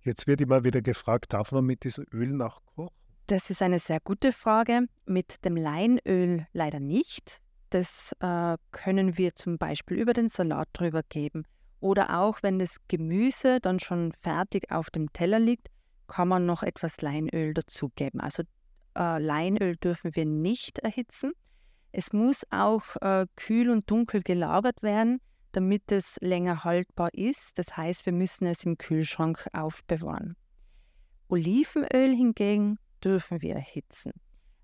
Jetzt 0.00 0.26
wird 0.26 0.42
immer 0.42 0.64
wieder 0.64 0.82
gefragt, 0.82 1.32
darf 1.32 1.50
man 1.52 1.64
mit 1.64 1.84
diesem 1.84 2.04
Öl 2.12 2.28
noch 2.28 2.62
kochen? 2.66 2.94
Das 3.26 3.48
ist 3.48 3.62
eine 3.62 3.78
sehr 3.78 4.00
gute 4.00 4.32
Frage. 4.32 4.82
Mit 5.06 5.42
dem 5.46 5.56
Leinöl 5.56 6.46
leider 6.52 6.78
nicht. 6.78 7.40
Das 7.70 8.14
äh, 8.20 8.58
können 8.70 9.16
wir 9.16 9.34
zum 9.34 9.56
Beispiel 9.56 9.96
über 9.96 10.12
den 10.12 10.28
Salat 10.28 10.68
drüber 10.74 11.02
geben. 11.08 11.46
Oder 11.84 12.18
auch 12.18 12.42
wenn 12.42 12.58
das 12.58 12.78
Gemüse 12.88 13.60
dann 13.60 13.78
schon 13.78 14.12
fertig 14.12 14.70
auf 14.70 14.88
dem 14.88 15.12
Teller 15.12 15.38
liegt, 15.38 15.68
kann 16.06 16.28
man 16.28 16.46
noch 16.46 16.62
etwas 16.62 17.02
Leinöl 17.02 17.52
dazugeben. 17.52 18.22
Also 18.22 18.42
äh, 18.96 19.18
Leinöl 19.18 19.76
dürfen 19.76 20.16
wir 20.16 20.24
nicht 20.24 20.78
erhitzen. 20.78 21.32
Es 21.92 22.14
muss 22.14 22.46
auch 22.48 22.96
äh, 23.02 23.26
kühl 23.36 23.68
und 23.68 23.90
dunkel 23.90 24.22
gelagert 24.22 24.82
werden, 24.82 25.20
damit 25.52 25.92
es 25.92 26.16
länger 26.22 26.64
haltbar 26.64 27.12
ist. 27.12 27.58
Das 27.58 27.76
heißt, 27.76 28.06
wir 28.06 28.14
müssen 28.14 28.46
es 28.46 28.64
im 28.64 28.78
Kühlschrank 28.78 29.46
aufbewahren. 29.52 30.36
Olivenöl 31.28 32.16
hingegen 32.16 32.78
dürfen 33.04 33.42
wir 33.42 33.56
erhitzen. 33.56 34.12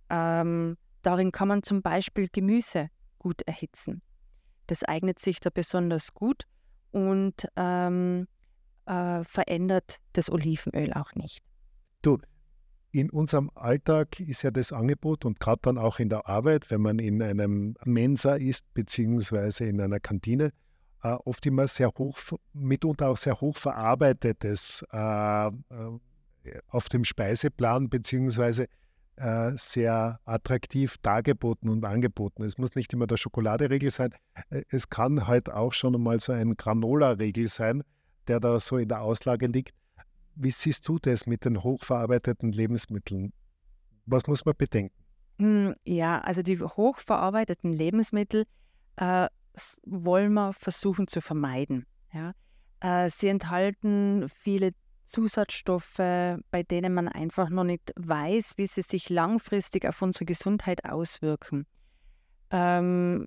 Ähm, 0.08 0.78
darin 1.02 1.32
kann 1.32 1.48
man 1.48 1.62
zum 1.62 1.82
Beispiel 1.82 2.28
Gemüse 2.32 2.88
gut 3.18 3.42
erhitzen. 3.42 4.00
Das 4.68 4.84
eignet 4.84 5.18
sich 5.18 5.38
da 5.40 5.50
besonders 5.50 6.14
gut 6.14 6.46
und 6.90 7.48
ähm, 7.56 8.26
äh, 8.86 9.24
verändert 9.24 9.98
das 10.12 10.30
Olivenöl 10.30 10.92
auch 10.92 11.14
nicht. 11.14 11.42
Du, 12.02 12.18
in 12.92 13.10
unserem 13.10 13.50
Alltag 13.54 14.18
ist 14.20 14.42
ja 14.42 14.50
das 14.50 14.72
Angebot 14.72 15.24
und 15.24 15.38
gerade 15.38 15.60
dann 15.62 15.78
auch 15.78 15.98
in 15.98 16.08
der 16.08 16.28
Arbeit, 16.28 16.70
wenn 16.70 16.80
man 16.80 16.98
in 16.98 17.22
einem 17.22 17.76
Mensa 17.84 18.34
ist, 18.34 18.64
beziehungsweise 18.74 19.66
in 19.66 19.80
einer 19.80 20.00
Kantine, 20.00 20.52
äh, 21.02 21.12
oft 21.24 21.46
immer 21.46 21.68
sehr 21.68 21.90
hoch, 21.96 22.18
mitunter 22.52 23.08
auch 23.08 23.16
sehr 23.16 23.40
hoch 23.40 23.56
verarbeitetes 23.56 24.84
äh, 24.92 25.46
äh 25.48 25.50
auf 26.68 26.88
dem 26.88 27.04
Speiseplan, 27.04 27.90
beziehungsweise 27.90 28.66
äh, 29.16 29.52
sehr 29.56 30.20
attraktiv 30.24 30.96
dargeboten 30.98 31.68
und 31.68 31.84
angeboten. 31.84 32.42
Es 32.42 32.58
muss 32.58 32.74
nicht 32.74 32.92
immer 32.92 33.06
der 33.06 33.16
Schokoladeregel 33.16 33.90
sein. 33.90 34.14
Äh, 34.50 34.62
es 34.68 34.88
kann 34.88 35.26
halt 35.26 35.50
auch 35.50 35.72
schon 35.72 35.94
einmal 35.94 36.20
so 36.20 36.32
ein 36.32 36.56
Granola-Regel 36.56 37.46
sein, 37.46 37.82
der 38.28 38.40
da 38.40 38.58
so 38.60 38.78
in 38.78 38.88
der 38.88 39.02
Auslage 39.02 39.46
liegt. 39.46 39.74
Wie 40.34 40.50
siehst 40.50 40.88
du 40.88 40.98
das 40.98 41.26
mit 41.26 41.44
den 41.44 41.62
hochverarbeiteten 41.62 42.52
Lebensmitteln? 42.52 43.32
Was 44.06 44.26
muss 44.26 44.44
man 44.44 44.54
bedenken? 44.56 44.94
Hm, 45.38 45.74
ja, 45.84 46.20
also 46.20 46.42
die 46.42 46.58
hochverarbeiteten 46.58 47.72
Lebensmittel 47.72 48.46
äh, 48.96 49.28
wollen 49.84 50.32
wir 50.32 50.52
versuchen 50.52 51.08
zu 51.08 51.20
vermeiden. 51.20 51.86
Ja? 52.12 52.32
Äh, 52.80 53.10
sie 53.10 53.28
enthalten 53.28 54.28
viele 54.28 54.72
Zusatzstoffe, 55.10 55.98
bei 55.98 56.62
denen 56.62 56.94
man 56.94 57.08
einfach 57.08 57.50
noch 57.50 57.64
nicht 57.64 57.92
weiß, 57.96 58.54
wie 58.56 58.66
sie 58.66 58.82
sich 58.82 59.10
langfristig 59.10 59.86
auf 59.86 60.00
unsere 60.02 60.24
Gesundheit 60.24 60.84
auswirken. 60.84 61.66
Ähm, 62.50 63.26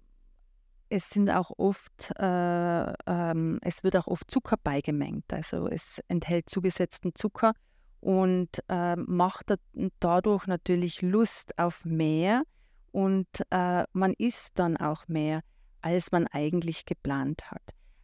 es 0.89 1.09
sind 1.09 1.29
auch 1.29 1.51
oft, 1.57 2.11
äh, 2.19 2.93
ähm, 3.07 3.59
es 3.61 3.83
wird 3.83 3.97
auch 3.97 4.07
oft 4.07 4.29
Zucker 4.29 4.57
beigemengt. 4.63 5.33
Also 5.33 5.67
es 5.67 6.01
enthält 6.07 6.49
zugesetzten 6.49 7.15
Zucker 7.15 7.53
und 7.99 8.63
äh, 8.69 8.95
macht 8.95 9.53
dadurch 9.99 10.47
natürlich 10.47 11.01
Lust 11.01 11.57
auf 11.57 11.83
mehr 11.83 12.43
und 12.91 13.27
äh, 13.49 13.85
man 13.91 14.13
isst 14.17 14.59
dann 14.59 14.77
auch 14.77 15.07
mehr, 15.07 15.41
als 15.81 16.11
man 16.11 16.27
eigentlich 16.27 16.85
geplant 16.85 17.49
hat. 17.49 17.63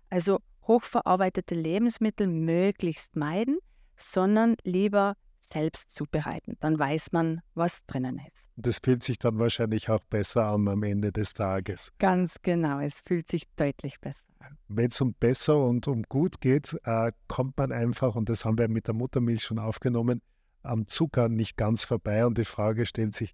Also 0.10 0.40
hochverarbeitete 0.68 1.56
Lebensmittel 1.56 2.28
möglichst 2.28 3.16
meiden, 3.16 3.60
sondern 4.00 4.56
lieber 4.64 5.16
selbst 5.52 5.92
zubereiten. 5.92 6.58
Dann 6.60 6.78
weiß 6.78 7.12
man, 7.12 7.42
was 7.54 7.86
drinnen 7.86 8.20
ist. 8.20 8.48
Das 8.56 8.80
fühlt 8.84 9.04
sich 9.04 9.20
dann 9.20 9.40
wahrscheinlich 9.40 9.90
auch 9.90 10.04
besser 10.10 10.48
an 10.48 10.68
am 10.68 10.84
Ende 10.84 11.12
des 11.12 11.34
Tages. 11.34 11.92
Ganz 11.98 12.36
genau, 12.42 12.80
es 12.80 13.02
fühlt 13.06 13.28
sich 13.30 13.44
deutlich 13.56 14.00
besser. 14.00 14.26
Wenn 14.68 14.90
es 14.90 15.02
um 15.02 15.14
besser 15.14 15.58
und 15.64 15.88
um 15.88 16.04
gut 16.04 16.40
geht, 16.42 16.78
äh, 16.84 17.12
kommt 17.28 17.58
man 17.58 17.72
einfach, 17.72 18.16
und 18.16 18.30
das 18.30 18.46
haben 18.46 18.58
wir 18.58 18.70
mit 18.70 18.88
der 18.88 18.94
Muttermilch 18.94 19.44
schon 19.44 19.60
aufgenommen, 19.60 20.22
am 20.62 20.88
Zucker 20.88 21.30
nicht 21.30 21.58
ganz 21.58 21.84
vorbei. 21.84 22.26
Und 22.26 22.38
die 22.38 22.46
Frage 22.46 22.86
stellt 22.86 23.16
sich, 23.16 23.34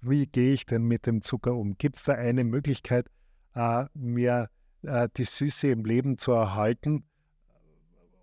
wie 0.00 0.26
gehe 0.26 0.52
ich 0.52 0.66
denn 0.66 0.82
mit 0.84 1.06
dem 1.06 1.22
Zucker 1.22 1.54
um? 1.54 1.76
Gibt 1.78 1.96
es 1.96 2.02
da 2.04 2.14
eine 2.14 2.44
Möglichkeit, 2.44 3.08
äh, 3.54 3.86
mir 3.94 4.48
äh, 4.82 5.08
die 5.16 5.24
Süße 5.24 5.68
im 5.68 5.84
Leben 5.84 6.18
zu 6.18 6.32
erhalten? 6.32 7.04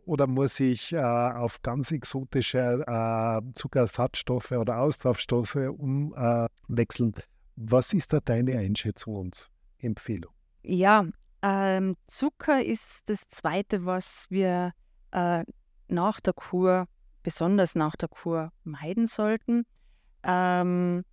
Oder 0.09 0.25
muss 0.25 0.59
ich 0.59 0.91
äh, 0.91 0.97
auf 0.97 1.61
ganz 1.61 1.91
exotische 1.91 2.83
äh, 2.87 3.41
Zuckerersatzstoffe 3.53 4.53
oder 4.53 4.79
Austauschstoffe 4.79 5.53
umwechseln? 5.77 7.13
Was 7.55 7.93
ist 7.93 8.11
da 8.11 8.19
deine 8.19 8.57
Einschätzung 8.57 9.17
und 9.17 9.51
Empfehlung? 9.77 10.33
Ja, 10.63 11.05
ähm, 11.43 11.95
Zucker 12.07 12.65
ist 12.65 13.07
das 13.07 13.27
Zweite, 13.27 13.85
was 13.85 14.25
wir 14.31 14.71
äh, 15.11 15.43
nach 15.89 16.19
der 16.21 16.33
Kur, 16.33 16.87
besonders 17.21 17.75
nach 17.75 17.95
der 17.95 18.09
Kur, 18.09 18.51
meiden 18.63 19.05
sollten. 19.05 19.67
Ähm, 20.23 21.03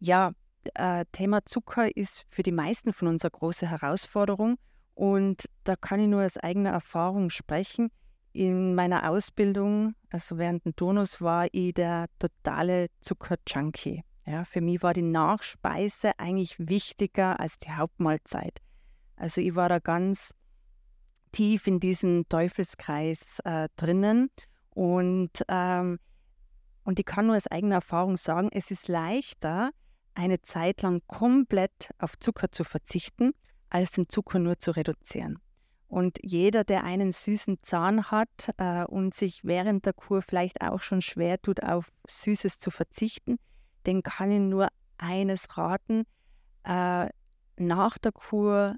ja, 0.00 0.32
äh, 0.74 1.06
Thema 1.12 1.46
Zucker 1.46 1.96
ist 1.96 2.26
für 2.28 2.42
die 2.42 2.52
meisten 2.52 2.92
von 2.92 3.08
uns 3.08 3.24
eine 3.24 3.30
große 3.30 3.70
Herausforderung 3.70 4.58
und 4.94 5.48
da 5.64 5.76
kann 5.76 5.98
ich 6.00 6.08
nur 6.08 6.26
aus 6.26 6.36
eigener 6.36 6.72
Erfahrung 6.72 7.30
sprechen. 7.30 7.90
In 8.32 8.74
meiner 8.74 9.08
Ausbildung, 9.10 9.94
also 10.10 10.38
während 10.38 10.64
dem 10.64 10.76
Turnus, 10.76 11.20
war 11.20 11.46
ich 11.52 11.74
der 11.74 12.06
totale 12.18 12.88
Zuckerjunkie. 13.00 14.04
Ja, 14.26 14.44
für 14.44 14.60
mich 14.60 14.82
war 14.82 14.92
die 14.92 15.02
Nachspeise 15.02 16.12
eigentlich 16.18 16.56
wichtiger 16.58 17.40
als 17.40 17.58
die 17.58 17.72
Hauptmahlzeit. 17.72 18.60
Also 19.16 19.40
ich 19.40 19.54
war 19.54 19.68
da 19.68 19.78
ganz 19.78 20.34
tief 21.32 21.66
in 21.66 21.80
diesem 21.80 22.28
Teufelskreis 22.28 23.40
äh, 23.44 23.68
drinnen 23.76 24.30
und, 24.70 25.30
ähm, 25.48 25.98
und 26.84 26.98
ich 26.98 27.06
kann 27.06 27.26
nur 27.26 27.36
aus 27.36 27.46
eigener 27.46 27.76
Erfahrung 27.76 28.16
sagen, 28.16 28.50
es 28.52 28.70
ist 28.70 28.88
leichter, 28.88 29.70
eine 30.14 30.40
Zeit 30.42 30.82
lang 30.82 31.02
komplett 31.06 31.90
auf 31.98 32.18
Zucker 32.18 32.50
zu 32.50 32.64
verzichten, 32.64 33.32
als 33.70 33.92
den 33.92 34.08
Zucker 34.08 34.38
nur 34.38 34.58
zu 34.58 34.72
reduzieren. 34.72 35.38
Und 35.88 36.18
jeder, 36.22 36.64
der 36.64 36.84
einen 36.84 37.12
süßen 37.12 37.62
Zahn 37.62 38.10
hat 38.10 38.52
äh, 38.58 38.84
und 38.84 39.14
sich 39.14 39.40
während 39.42 39.86
der 39.86 39.94
Kur 39.94 40.20
vielleicht 40.20 40.60
auch 40.60 40.82
schon 40.82 41.00
schwer 41.00 41.40
tut, 41.40 41.62
auf 41.62 41.90
Süßes 42.06 42.58
zu 42.58 42.70
verzichten, 42.70 43.38
den 43.86 44.02
kann 44.02 44.30
ich 44.30 44.40
nur 44.40 44.68
eines 44.98 45.56
raten, 45.56 46.04
äh, 46.64 47.08
nach 47.56 47.98
der 47.98 48.12
Kur 48.12 48.76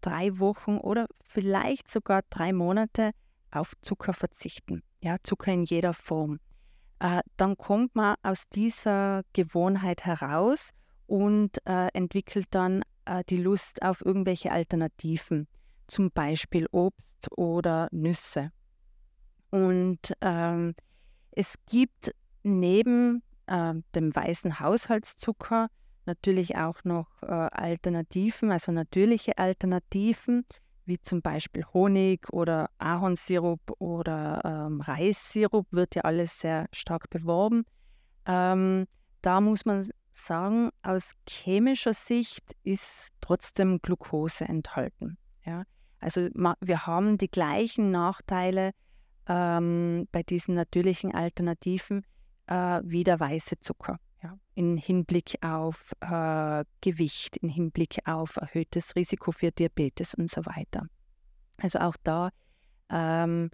drei 0.00 0.38
Wochen 0.38 0.78
oder 0.78 1.06
vielleicht 1.22 1.90
sogar 1.90 2.22
drei 2.30 2.54
Monate 2.54 3.10
auf 3.50 3.74
Zucker 3.82 4.14
verzichten. 4.14 4.82
Ja, 5.02 5.16
Zucker 5.22 5.52
in 5.52 5.64
jeder 5.64 5.92
Form. 5.92 6.40
Äh, 7.00 7.20
dann 7.36 7.58
kommt 7.58 7.94
man 7.94 8.16
aus 8.22 8.48
dieser 8.48 9.24
Gewohnheit 9.34 10.06
heraus 10.06 10.70
und 11.06 11.58
äh, 11.66 11.88
entwickelt 11.88 12.46
dann 12.50 12.82
äh, 13.04 13.22
die 13.28 13.36
Lust 13.36 13.82
auf 13.82 14.04
irgendwelche 14.04 14.52
Alternativen 14.52 15.48
zum 15.86 16.10
Beispiel 16.10 16.66
Obst 16.70 17.28
oder 17.36 17.88
Nüsse. 17.90 18.50
Und 19.50 20.12
ähm, 20.20 20.74
es 21.32 21.54
gibt 21.66 22.14
neben 22.42 23.22
äh, 23.46 23.74
dem 23.94 24.14
weißen 24.14 24.60
Haushaltszucker 24.60 25.68
natürlich 26.04 26.56
auch 26.56 26.84
noch 26.84 27.08
äh, 27.22 27.26
Alternativen, 27.26 28.50
also 28.50 28.72
natürliche 28.72 29.38
Alternativen, 29.38 30.44
wie 30.84 31.00
zum 31.00 31.20
Beispiel 31.20 31.64
Honig 31.74 32.28
oder 32.32 32.70
Ahornsirup 32.78 33.60
oder 33.78 34.40
ähm, 34.44 34.80
Reissirup, 34.80 35.66
wird 35.72 35.96
ja 35.96 36.02
alles 36.02 36.38
sehr 36.38 36.66
stark 36.72 37.10
beworben. 37.10 37.64
Ähm, 38.24 38.86
da 39.20 39.40
muss 39.40 39.64
man 39.64 39.88
sagen, 40.14 40.70
aus 40.82 41.12
chemischer 41.28 41.92
Sicht 41.92 42.56
ist 42.62 43.10
trotzdem 43.20 43.80
Glucose 43.82 44.44
enthalten. 44.44 45.18
Ja? 45.44 45.64
Also 46.00 46.28
wir 46.34 46.86
haben 46.86 47.18
die 47.18 47.30
gleichen 47.30 47.90
Nachteile 47.90 48.72
ähm, 49.28 50.08
bei 50.12 50.22
diesen 50.22 50.54
natürlichen 50.54 51.14
Alternativen 51.14 52.04
äh, 52.46 52.80
wie 52.84 53.04
der 53.04 53.18
weiße 53.18 53.60
Zucker. 53.60 53.98
Ja? 54.22 54.38
In 54.54 54.76
Hinblick 54.76 55.38
auf 55.42 55.92
äh, 56.00 56.64
Gewicht, 56.80 57.36
in 57.38 57.48
Hinblick 57.48 57.98
auf 58.04 58.36
erhöhtes 58.36 58.94
Risiko 58.96 59.32
für 59.32 59.50
Diabetes 59.50 60.14
und 60.14 60.30
so 60.30 60.44
weiter. 60.46 60.86
Also 61.58 61.78
auch 61.80 61.96
da 62.02 62.30
ähm, 62.90 63.50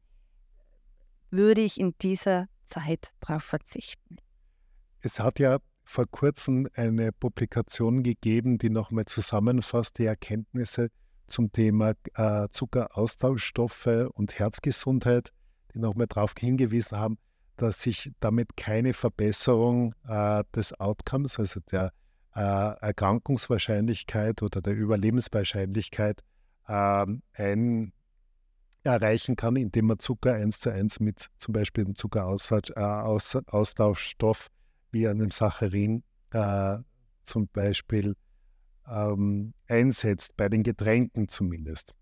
würde 1.30 1.62
ich 1.62 1.80
in 1.80 1.94
dieser 2.02 2.48
Zeit 2.64 3.12
darauf 3.20 3.42
verzichten. 3.42 4.16
Es 5.00 5.18
hat 5.18 5.38
ja 5.38 5.58
vor 5.84 6.06
kurzem 6.06 6.68
eine 6.74 7.12
Publikation 7.12 8.02
gegeben, 8.02 8.58
die 8.58 8.70
nochmal 8.70 9.06
zusammenfasst 9.06 9.98
die 9.98 10.04
Erkenntnisse 10.04 10.90
zum 11.26 11.52
Thema 11.52 11.94
äh, 12.14 12.48
Zuckeraustauschstoffe 12.50 14.10
und 14.12 14.38
Herzgesundheit, 14.38 15.32
die 15.74 15.78
nochmal 15.78 16.06
darauf 16.06 16.34
hingewiesen 16.38 16.98
haben, 16.98 17.18
dass 17.56 17.80
sich 17.80 18.12
damit 18.20 18.56
keine 18.56 18.92
Verbesserung 18.92 19.94
äh, 20.06 20.44
des 20.54 20.78
Outcomes, 20.78 21.38
also 21.38 21.60
der 21.70 21.92
äh, 22.34 22.40
Erkrankungswahrscheinlichkeit 22.40 24.42
oder 24.42 24.60
der 24.60 24.74
Überlebenswahrscheinlichkeit 24.74 26.22
ähm, 26.68 27.22
ein, 27.34 27.92
erreichen 28.84 29.36
kann, 29.36 29.56
indem 29.56 29.86
man 29.86 29.98
Zucker 29.98 30.34
eins 30.34 30.60
zu 30.60 30.70
eins 30.70 31.00
mit 31.00 31.28
zum 31.38 31.52
Beispiel 31.52 31.84
dem 31.84 31.94
Zuckeraustauschstoff 31.94 34.48
wie 34.90 35.08
einem 35.08 35.30
Saccharin 35.30 36.02
äh, 36.30 36.78
zum 37.24 37.48
Beispiel 37.48 38.14
ähm, 38.88 39.54
einsetzt, 39.68 40.36
bei 40.36 40.48
den 40.48 40.62
Getränken 40.62 41.28
zumindest. 41.28 41.94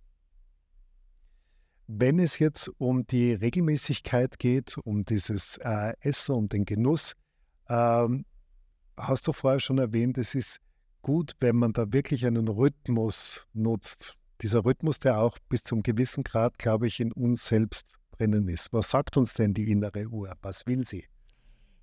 Wenn 1.86 2.18
es 2.18 2.38
jetzt 2.38 2.70
um 2.78 3.06
die 3.06 3.32
Regelmäßigkeit 3.32 4.38
geht, 4.38 4.78
um 4.78 5.04
dieses 5.04 5.56
äh, 5.58 5.94
Essen, 6.00 6.34
um 6.34 6.48
den 6.48 6.64
Genuss, 6.64 7.14
ähm, 7.68 8.24
hast 8.96 9.26
du 9.26 9.32
vorher 9.32 9.60
schon 9.60 9.78
erwähnt, 9.78 10.18
es 10.18 10.34
ist 10.34 10.60
gut, 11.02 11.32
wenn 11.40 11.56
man 11.56 11.72
da 11.72 11.92
wirklich 11.92 12.26
einen 12.26 12.48
Rhythmus 12.48 13.46
nutzt. 13.52 14.16
Dieser 14.42 14.64
Rhythmus, 14.64 14.98
der 14.98 15.20
auch 15.20 15.38
bis 15.48 15.64
zum 15.64 15.82
gewissen 15.82 16.24
Grad, 16.24 16.58
glaube 16.58 16.86
ich, 16.86 17.00
in 17.00 17.12
uns 17.12 17.46
selbst 17.46 17.86
drinnen 18.12 18.48
ist. 18.48 18.72
Was 18.72 18.90
sagt 18.90 19.16
uns 19.16 19.34
denn 19.34 19.54
die 19.54 19.70
innere 19.70 20.06
Uhr? 20.06 20.32
Was 20.42 20.66
will 20.66 20.86
sie? 20.86 21.04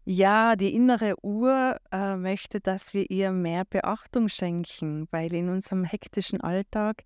Ja, 0.09 0.55
die 0.55 0.73
innere 0.73 1.15
Uhr 1.21 1.81
äh, 1.91 2.15
möchte, 2.15 2.61
dass 2.61 2.93
wir 2.93 3.11
ihr 3.11 3.33
mehr 3.33 3.65
Beachtung 3.65 4.29
schenken, 4.29 5.05
weil 5.11 5.33
in 5.33 5.49
unserem 5.49 5.83
hektischen 5.83 6.39
Alltag 6.39 7.03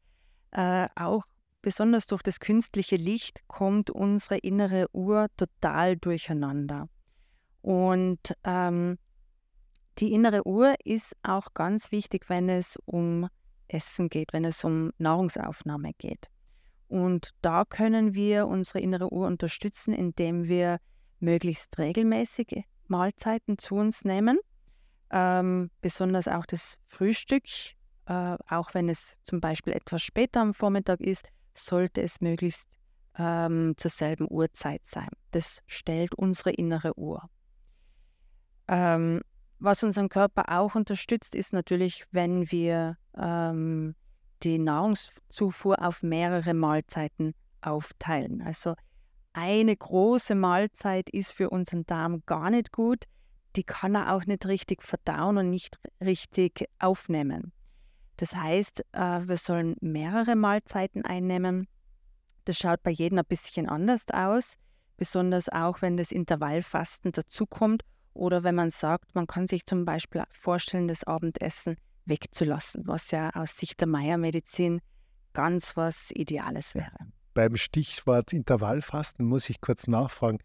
äh, 0.52 0.88
auch 0.96 1.26
besonders 1.64 2.06
durch 2.06 2.22
das 2.22 2.40
künstliche 2.40 2.98
Licht 2.98 3.40
kommt 3.48 3.90
unsere 3.90 4.38
innere 4.38 4.86
Uhr 4.94 5.30
total 5.36 5.98
durcheinander. 5.98 6.90
Und 7.64 8.36
ähm, 8.44 9.00
die 9.98 10.14
innere 10.14 10.46
Uhr 10.46 10.76
ist 10.84 11.16
auch 11.24 11.56
ganz 11.56 11.92
wichtig, 11.92 12.30
wenn 12.30 12.50
es 12.50 12.78
um 12.86 13.30
Essen 13.68 14.10
geht, 14.10 14.32
wenn 14.32 14.46
es 14.46 14.64
um 14.64 14.92
Nahrungsaufnahme 15.00 15.94
geht. 15.98 16.30
Und 16.88 17.32
da 17.42 17.66
können 17.66 18.14
wir 18.14 18.46
unsere 18.46 18.80
innere 18.80 19.12
Uhr 19.12 19.26
unterstützen, 19.26 19.92
indem 19.92 20.48
wir 20.48 20.78
möglichst 21.20 21.80
regelmäßig 21.80 22.68
Mahlzeiten 22.92 23.58
zu 23.58 23.76
uns 23.76 24.06
nehmen, 24.06 24.38
ähm, 25.10 25.72
besonders 25.82 26.28
auch 26.28 26.46
das 26.46 26.78
Frühstück, 26.88 27.46
äh, 28.06 28.38
auch 28.48 28.74
wenn 28.74 28.90
es 28.90 29.18
zum 29.24 29.42
Beispiel 29.42 29.74
etwas 29.74 30.04
später 30.04 30.42
am 30.42 30.54
Vormittag 30.54 31.02
ist, 31.02 31.30
sollte 31.56 32.02
es 32.02 32.22
möglichst 32.22 32.70
ähm, 33.18 33.74
zur 33.78 33.92
selben 33.92 34.28
Uhrzeit 34.30 34.86
sein. 34.86 35.10
Das 35.32 35.64
stellt 35.66 36.14
unsere 36.16 36.52
innere 36.52 36.98
Uhr. 36.98 37.30
Ähm, 38.68 39.22
was 39.60 39.84
unseren 39.84 40.10
Körper 40.10 40.46
auch 40.60 40.76
unterstützt, 40.76 41.36
ist 41.36 41.54
natürlich, 41.54 42.06
wenn 42.12 42.52
wir 42.52 42.98
ähm, 43.18 43.96
die 44.44 44.58
Nahrungszufuhr 44.58 45.82
auf 45.86 46.04
mehrere 46.04 46.54
Mahlzeiten 46.54 47.34
aufteilen. 47.62 48.42
Also 48.42 48.76
eine 49.34 49.76
große 49.76 50.36
Mahlzeit 50.36 51.10
ist 51.10 51.32
für 51.32 51.50
unseren 51.50 51.86
Darm 51.86 52.24
gar 52.26 52.50
nicht 52.50 52.72
gut. 52.72 53.06
Die 53.56 53.64
kann 53.64 53.96
er 53.96 54.14
auch 54.14 54.26
nicht 54.26 54.46
richtig 54.46 54.84
verdauen 54.84 55.38
und 55.38 55.50
nicht 55.50 55.80
richtig 56.00 56.70
aufnehmen. 56.80 57.52
Das 58.18 58.36
heißt, 58.36 58.86
äh, 58.92 59.28
wir 59.28 59.38
sollen 59.38 59.76
mehrere 59.82 60.36
Mahlzeiten 60.36 61.06
einnehmen. 61.06 61.68
Das 62.46 62.58
schaut 62.58 62.84
bei 62.84 62.92
jedem 62.92 63.20
ein 63.20 63.26
bisschen 63.26 63.68
anders 63.68 64.06
aus, 64.12 64.56
besonders 64.98 65.50
auch 65.50 65.82
wenn 65.82 65.98
das 65.98 66.12
Intervallfasten 66.12 67.12
dazukommt 67.12 67.84
oder 68.14 68.44
wenn 68.44 68.56
man 68.56 68.70
sagt, 68.70 69.16
man 69.16 69.28
kann 69.28 69.48
sich 69.48 69.66
zum 69.66 69.86
Beispiel 69.86 70.24
vorstellen, 70.32 70.88
das 70.88 71.04
Abendessen 71.04 71.78
wegzulassen, 72.06 72.88
was 72.88 73.12
ja 73.12 73.30
aus 73.32 73.58
Sicht 73.58 73.80
der 73.80 73.88
Meiermedizin 73.88 74.82
ganz 75.34 75.78
was 75.78 76.12
Ideales 76.12 76.76
wäre. 76.76 76.98
Beim 77.34 77.56
Stichwort 77.56 78.34
Intervallfasten 78.34 79.26
muss 79.26 79.50
ich 79.50 79.62
kurz 79.62 79.88
nachfragen. 79.88 80.40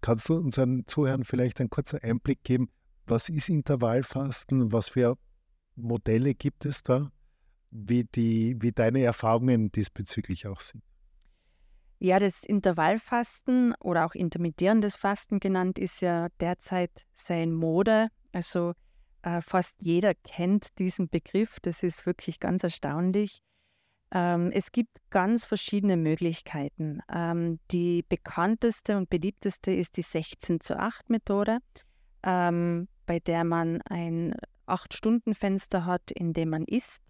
Kannst 0.00 0.28
du 0.28 0.34
unseren 0.34 0.86
Zuhörern 0.86 1.24
vielleicht 1.24 1.60
einen 1.60 1.70
kurzen 1.70 1.98
Einblick 2.00 2.42
geben, 2.42 2.68
was 3.06 3.28
ist 3.28 3.48
Intervallfasten, 3.48 4.72
was 4.72 4.90
für 4.90 5.16
Modelle 5.76 6.34
gibt 6.34 6.64
es 6.64 6.82
da, 6.82 7.12
wie, 7.70 8.04
die, 8.04 8.56
wie 8.60 8.72
deine 8.72 9.02
Erfahrungen 9.02 9.70
diesbezüglich 9.70 10.46
auch 10.46 10.60
sind? 10.60 10.82
Ja, 11.98 12.18
das 12.18 12.44
Intervallfasten 12.44 13.74
oder 13.80 14.04
auch 14.04 14.14
intermittierendes 14.14 14.96
Fasten 14.96 15.40
genannt 15.40 15.78
ist 15.78 16.00
ja 16.00 16.28
derzeit 16.40 17.06
sehr 17.14 17.42
in 17.42 17.54
Mode. 17.54 18.08
Also 18.32 18.74
äh, 19.22 19.40
fast 19.40 19.76
jeder 19.82 20.14
kennt 20.14 20.78
diesen 20.78 21.08
Begriff. 21.08 21.58
Das 21.60 21.82
ist 21.82 22.04
wirklich 22.04 22.38
ganz 22.38 22.64
erstaunlich. 22.64 23.38
Ähm, 24.12 24.50
es 24.52 24.72
gibt 24.72 24.98
ganz 25.10 25.46
verschiedene 25.46 25.96
Möglichkeiten. 25.96 27.00
Ähm, 27.12 27.58
die 27.70 28.04
bekannteste 28.08 28.96
und 28.96 29.10
beliebteste 29.10 29.72
ist 29.72 29.96
die 29.96 30.02
16 30.02 30.60
zu 30.60 30.78
8 30.78 31.10
Methode, 31.10 31.58
ähm, 32.22 32.88
bei 33.06 33.18
der 33.18 33.44
man 33.44 33.82
ein 33.82 34.34
8-Stunden-Fenster 34.66 35.84
hat, 35.84 36.10
in 36.10 36.32
dem 36.32 36.50
man 36.50 36.64
isst 36.64 37.02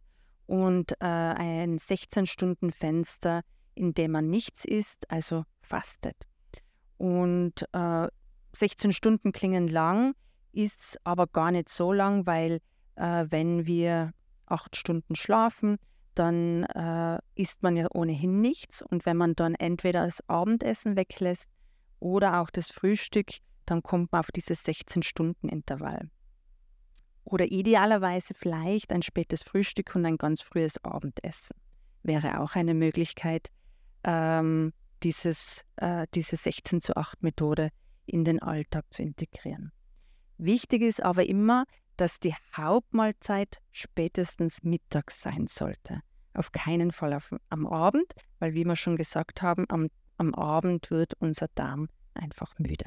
und 0.46 0.92
äh, 1.00 1.06
ein 1.06 1.78
16-Stunden-Fenster, 1.78 3.42
in 3.74 3.94
dem 3.94 4.12
man 4.12 4.28
nichts 4.28 4.64
isst, 4.64 5.10
also 5.10 5.44
fastet. 5.60 6.16
Und 6.98 7.66
äh, 7.72 8.08
16 8.54 8.92
Stunden 8.92 9.32
klingen 9.32 9.68
lang, 9.68 10.14
ist 10.52 10.98
aber 11.04 11.26
gar 11.26 11.50
nicht 11.50 11.68
so 11.68 11.92
lang, 11.92 12.26
weil 12.26 12.60
äh, 12.94 13.26
wenn 13.28 13.66
wir 13.66 14.12
acht 14.46 14.76
Stunden 14.76 15.14
schlafen, 15.14 15.76
dann 16.18 16.64
äh, 16.64 17.18
isst 17.34 17.62
man 17.62 17.76
ja 17.76 17.86
ohnehin 17.92 18.40
nichts. 18.40 18.82
Und 18.82 19.06
wenn 19.06 19.16
man 19.16 19.34
dann 19.34 19.54
entweder 19.54 20.04
das 20.04 20.26
Abendessen 20.28 20.96
weglässt 20.96 21.48
oder 22.00 22.40
auch 22.40 22.50
das 22.50 22.68
Frühstück, 22.68 23.28
dann 23.66 23.82
kommt 23.82 24.12
man 24.12 24.20
auf 24.20 24.30
dieses 24.32 24.64
16-Stunden-Intervall. 24.64 26.10
Oder 27.24 27.46
idealerweise 27.46 28.34
vielleicht 28.34 28.92
ein 28.92 29.02
spätes 29.02 29.42
Frühstück 29.42 29.94
und 29.96 30.06
ein 30.06 30.16
ganz 30.16 30.42
frühes 30.42 30.82
Abendessen. 30.84 31.56
Wäre 32.02 32.40
auch 32.40 32.54
eine 32.54 32.74
Möglichkeit, 32.74 33.48
ähm, 34.04 34.72
dieses, 35.02 35.64
äh, 35.76 36.06
diese 36.14 36.36
16 36.36 36.80
zu 36.80 36.96
8 36.96 37.22
Methode 37.22 37.70
in 38.06 38.24
den 38.24 38.40
Alltag 38.40 38.84
zu 38.90 39.02
integrieren. 39.02 39.72
Wichtig 40.38 40.82
ist 40.82 41.02
aber 41.02 41.26
immer, 41.26 41.64
dass 41.96 42.20
die 42.20 42.34
Hauptmahlzeit 42.54 43.60
spätestens 43.72 44.62
mittags 44.62 45.20
sein 45.20 45.46
sollte. 45.48 46.02
Auf 46.36 46.52
keinen 46.52 46.92
Fall 46.92 47.14
auf, 47.14 47.34
am 47.48 47.66
Abend, 47.66 48.12
weil 48.38 48.54
wie 48.54 48.64
wir 48.64 48.76
schon 48.76 48.96
gesagt 48.96 49.42
haben, 49.42 49.64
am, 49.68 49.88
am 50.18 50.34
Abend 50.34 50.90
wird 50.90 51.14
unser 51.18 51.48
Darm 51.54 51.88
einfach 52.14 52.58
müde. 52.58 52.86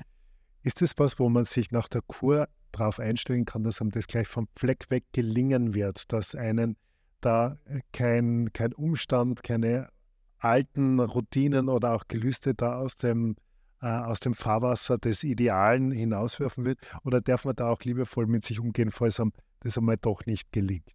Ist 0.61 0.81
das 0.81 0.93
was, 0.97 1.19
wo 1.19 1.29
man 1.29 1.45
sich 1.45 1.71
nach 1.71 1.87
der 1.87 2.01
Kur 2.01 2.47
darauf 2.71 2.99
einstellen 2.99 3.45
kann, 3.45 3.63
dass 3.63 3.81
einem 3.81 3.91
das 3.91 4.07
gleich 4.07 4.27
vom 4.27 4.47
Fleck 4.55 4.91
weg 4.91 5.05
gelingen 5.13 5.73
wird, 5.73 6.11
dass 6.13 6.35
einen 6.35 6.77
da 7.21 7.57
kein, 7.91 8.51
kein 8.53 8.73
Umstand, 8.73 9.43
keine 9.43 9.89
alten 10.37 10.99
Routinen 10.99 11.69
oder 11.69 11.93
auch 11.93 12.07
Gelüste 12.07 12.53
da 12.53 12.77
aus 12.77 12.97
dem, 12.97 13.35
äh, 13.81 13.87
aus 13.87 14.19
dem 14.19 14.33
Fahrwasser 14.33 14.97
des 14.97 15.23
Idealen 15.23 15.91
hinauswerfen 15.91 16.65
wird? 16.65 16.79
Oder 17.03 17.21
darf 17.21 17.45
man 17.45 17.55
da 17.55 17.69
auch 17.69 17.81
liebevoll 17.81 18.27
mit 18.27 18.45
sich 18.45 18.59
umgehen, 18.59 18.91
falls 18.91 19.19
einem 19.19 19.33
das 19.61 19.77
einmal 19.77 19.97
doch 19.97 20.25
nicht 20.25 20.51
gelingt? 20.51 20.93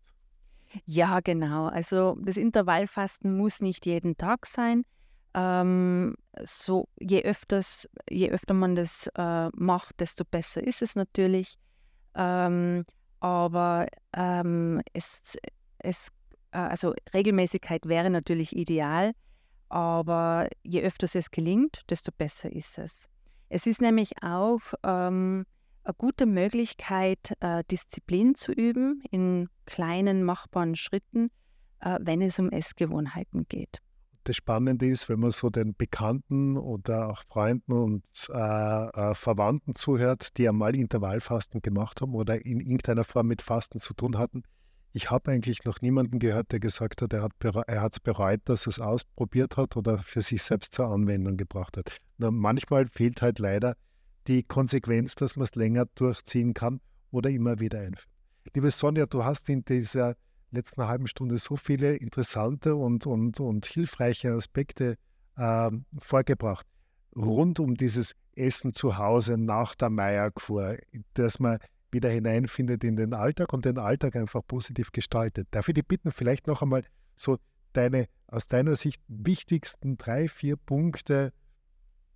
Ja, 0.86 1.20
genau. 1.20 1.66
Also 1.66 2.16
das 2.20 2.36
Intervallfasten 2.36 3.36
muss 3.36 3.60
nicht 3.60 3.86
jeden 3.86 4.16
Tag 4.16 4.46
sein. 4.46 4.84
Ähm, 5.34 6.16
so 6.44 6.88
je 6.98 7.22
öfters, 7.22 7.88
je 8.08 8.30
öfter 8.30 8.54
man 8.54 8.76
das 8.76 9.08
äh, 9.16 9.48
macht, 9.54 10.00
desto 10.00 10.24
besser 10.24 10.62
ist 10.62 10.82
es 10.82 10.94
natürlich. 10.96 11.54
Ähm, 12.14 12.84
aber 13.20 13.86
ähm, 14.12 14.80
es, 14.92 15.36
es, 15.78 16.08
äh, 16.52 16.58
also 16.58 16.94
Regelmäßigkeit 17.12 17.86
wäre 17.86 18.10
natürlich 18.10 18.54
ideal, 18.54 19.12
aber 19.68 20.48
je 20.62 20.82
öfter 20.82 21.08
es 21.12 21.30
gelingt, 21.30 21.82
desto 21.90 22.12
besser 22.16 22.52
ist 22.52 22.78
es. 22.78 23.08
Es 23.48 23.66
ist 23.66 23.80
nämlich 23.80 24.22
auch 24.22 24.60
ähm, 24.82 25.46
eine 25.84 25.94
gute 25.94 26.26
Möglichkeit, 26.26 27.34
äh, 27.40 27.62
Disziplin 27.70 28.34
zu 28.34 28.52
üben 28.52 29.02
in 29.10 29.48
kleinen, 29.66 30.24
machbaren 30.24 30.76
Schritten, 30.76 31.30
äh, 31.80 31.98
wenn 32.00 32.22
es 32.22 32.38
um 32.38 32.50
Essgewohnheiten 32.50 33.46
geht 33.48 33.80
das 34.24 34.36
Spannende 34.36 34.86
ist, 34.86 35.08
wenn 35.08 35.20
man 35.20 35.30
so 35.30 35.50
den 35.50 35.74
Bekannten 35.74 36.56
oder 36.56 37.10
auch 37.10 37.22
Freunden 37.28 37.72
und 37.72 38.04
äh, 38.30 38.34
äh, 38.34 39.14
Verwandten 39.14 39.74
zuhört, 39.74 40.36
die 40.38 40.48
einmal 40.48 40.74
Intervallfasten 40.74 41.60
gemacht 41.60 42.00
haben 42.00 42.14
oder 42.14 42.44
in 42.44 42.60
irgendeiner 42.60 43.04
Form 43.04 43.28
mit 43.28 43.42
Fasten 43.42 43.78
zu 43.78 43.94
tun 43.94 44.18
hatten. 44.18 44.42
Ich 44.92 45.10
habe 45.10 45.32
eigentlich 45.32 45.64
noch 45.64 45.80
niemanden 45.80 46.18
gehört, 46.18 46.52
der 46.52 46.60
gesagt 46.60 47.02
hat, 47.02 47.12
er 47.12 47.22
hat 47.22 47.92
es 47.92 48.00
bereut, 48.00 48.40
dass 48.44 48.66
er 48.66 48.70
es 48.70 48.80
ausprobiert 48.80 49.56
hat 49.56 49.76
oder 49.76 49.98
für 49.98 50.22
sich 50.22 50.42
selbst 50.42 50.74
zur 50.74 50.86
Anwendung 50.86 51.36
gebracht 51.36 51.76
hat. 51.76 51.96
Nur 52.18 52.30
manchmal 52.30 52.86
fehlt 52.88 53.20
halt 53.20 53.38
leider 53.40 53.76
die 54.26 54.42
Konsequenz, 54.42 55.14
dass 55.14 55.36
man 55.36 55.44
es 55.44 55.54
länger 55.54 55.86
durchziehen 55.94 56.54
kann 56.54 56.80
oder 57.10 57.30
immer 57.30 57.60
wieder 57.60 57.80
einführt. 57.80 58.08
Liebe 58.54 58.70
Sonja, 58.70 59.06
du 59.06 59.24
hast 59.24 59.48
in 59.48 59.64
dieser 59.64 60.16
letzten 60.50 60.86
halben 60.86 61.06
Stunde 61.06 61.38
so 61.38 61.56
viele 61.56 61.96
interessante 61.96 62.76
und, 62.76 63.06
und, 63.06 63.40
und 63.40 63.66
hilfreiche 63.66 64.32
Aspekte 64.32 64.96
äh, 65.36 65.70
vorgebracht. 65.98 66.66
Rund 67.16 67.60
um 67.60 67.74
dieses 67.74 68.14
Essen 68.34 68.74
zu 68.74 68.98
Hause 68.98 69.38
nach 69.38 69.74
der 69.74 69.90
Meierkur, 69.90 70.76
dass 71.14 71.38
man 71.38 71.58
wieder 71.90 72.10
hineinfindet 72.10 72.82
in 72.84 72.96
den 72.96 73.14
Alltag 73.14 73.52
und 73.52 73.64
den 73.64 73.78
Alltag 73.78 74.16
einfach 74.16 74.42
positiv 74.46 74.90
gestaltet. 74.90 75.48
Darf 75.52 75.68
ich 75.68 75.74
dich 75.74 75.86
bitten, 75.86 76.10
vielleicht 76.10 76.46
noch 76.46 76.62
einmal 76.62 76.84
so 77.14 77.38
deine 77.72 78.08
aus 78.26 78.48
deiner 78.48 78.74
Sicht 78.74 79.00
wichtigsten 79.06 79.96
drei, 79.96 80.28
vier 80.28 80.56
Punkte 80.56 81.32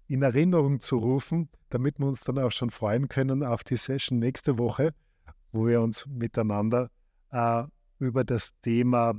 in 0.09 0.23
Erinnerung 0.23 0.81
zu 0.81 0.97
rufen, 0.97 1.49
damit 1.69 1.99
wir 1.99 2.07
uns 2.07 2.25
dann 2.25 2.39
auch 2.39 2.51
schon 2.51 2.71
freuen 2.71 3.09
können 3.09 3.45
auf 3.45 3.63
die 3.63 3.77
Session 3.77 4.19
nächste 4.19 4.59
Woche, 4.59 4.95
wo 5.53 5.67
wir 5.67 5.83
uns 5.83 6.07
miteinander 6.07 6.91
äh, 7.31 7.65
über 7.99 8.25
das 8.25 8.51
Thema 8.63 9.15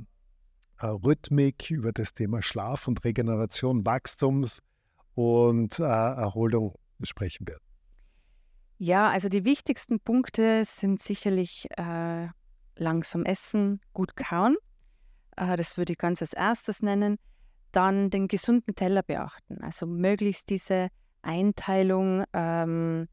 äh, 0.78 0.86
Rhythmik, 0.86 1.70
über 1.70 1.92
das 1.92 2.12
Thema 2.12 2.42
Schlaf 2.42 2.88
und 2.88 3.04
Regeneration, 3.04 3.86
Wachstums 3.86 4.60
und 5.14 5.78
äh, 5.78 5.84
Erholung 5.84 6.74
sprechen 7.02 7.46
werden. 7.46 7.62
Ja, 8.78 9.08
also 9.10 9.28
die 9.28 9.44
wichtigsten 9.44 10.00
Punkte 10.00 10.64
sind 10.64 11.00
sicherlich 11.00 11.68
äh, 11.76 12.28
langsam 12.76 13.24
essen, 13.24 13.80
gut 13.92 14.16
kauen. 14.16 14.56
Äh, 15.36 15.56
das 15.56 15.76
würde 15.78 15.92
ich 15.92 15.98
ganz 15.98 16.20
als 16.20 16.32
erstes 16.32 16.82
nennen. 16.82 17.18
Dann 17.72 18.10
den 18.10 18.28
gesunden 18.28 18.74
Teller 18.74 19.02
beachten, 19.02 19.62
also 19.62 19.86
möglichst 19.86 20.50
diese 20.50 20.88
Einteilung 21.22 22.24
ähm, 22.32 23.08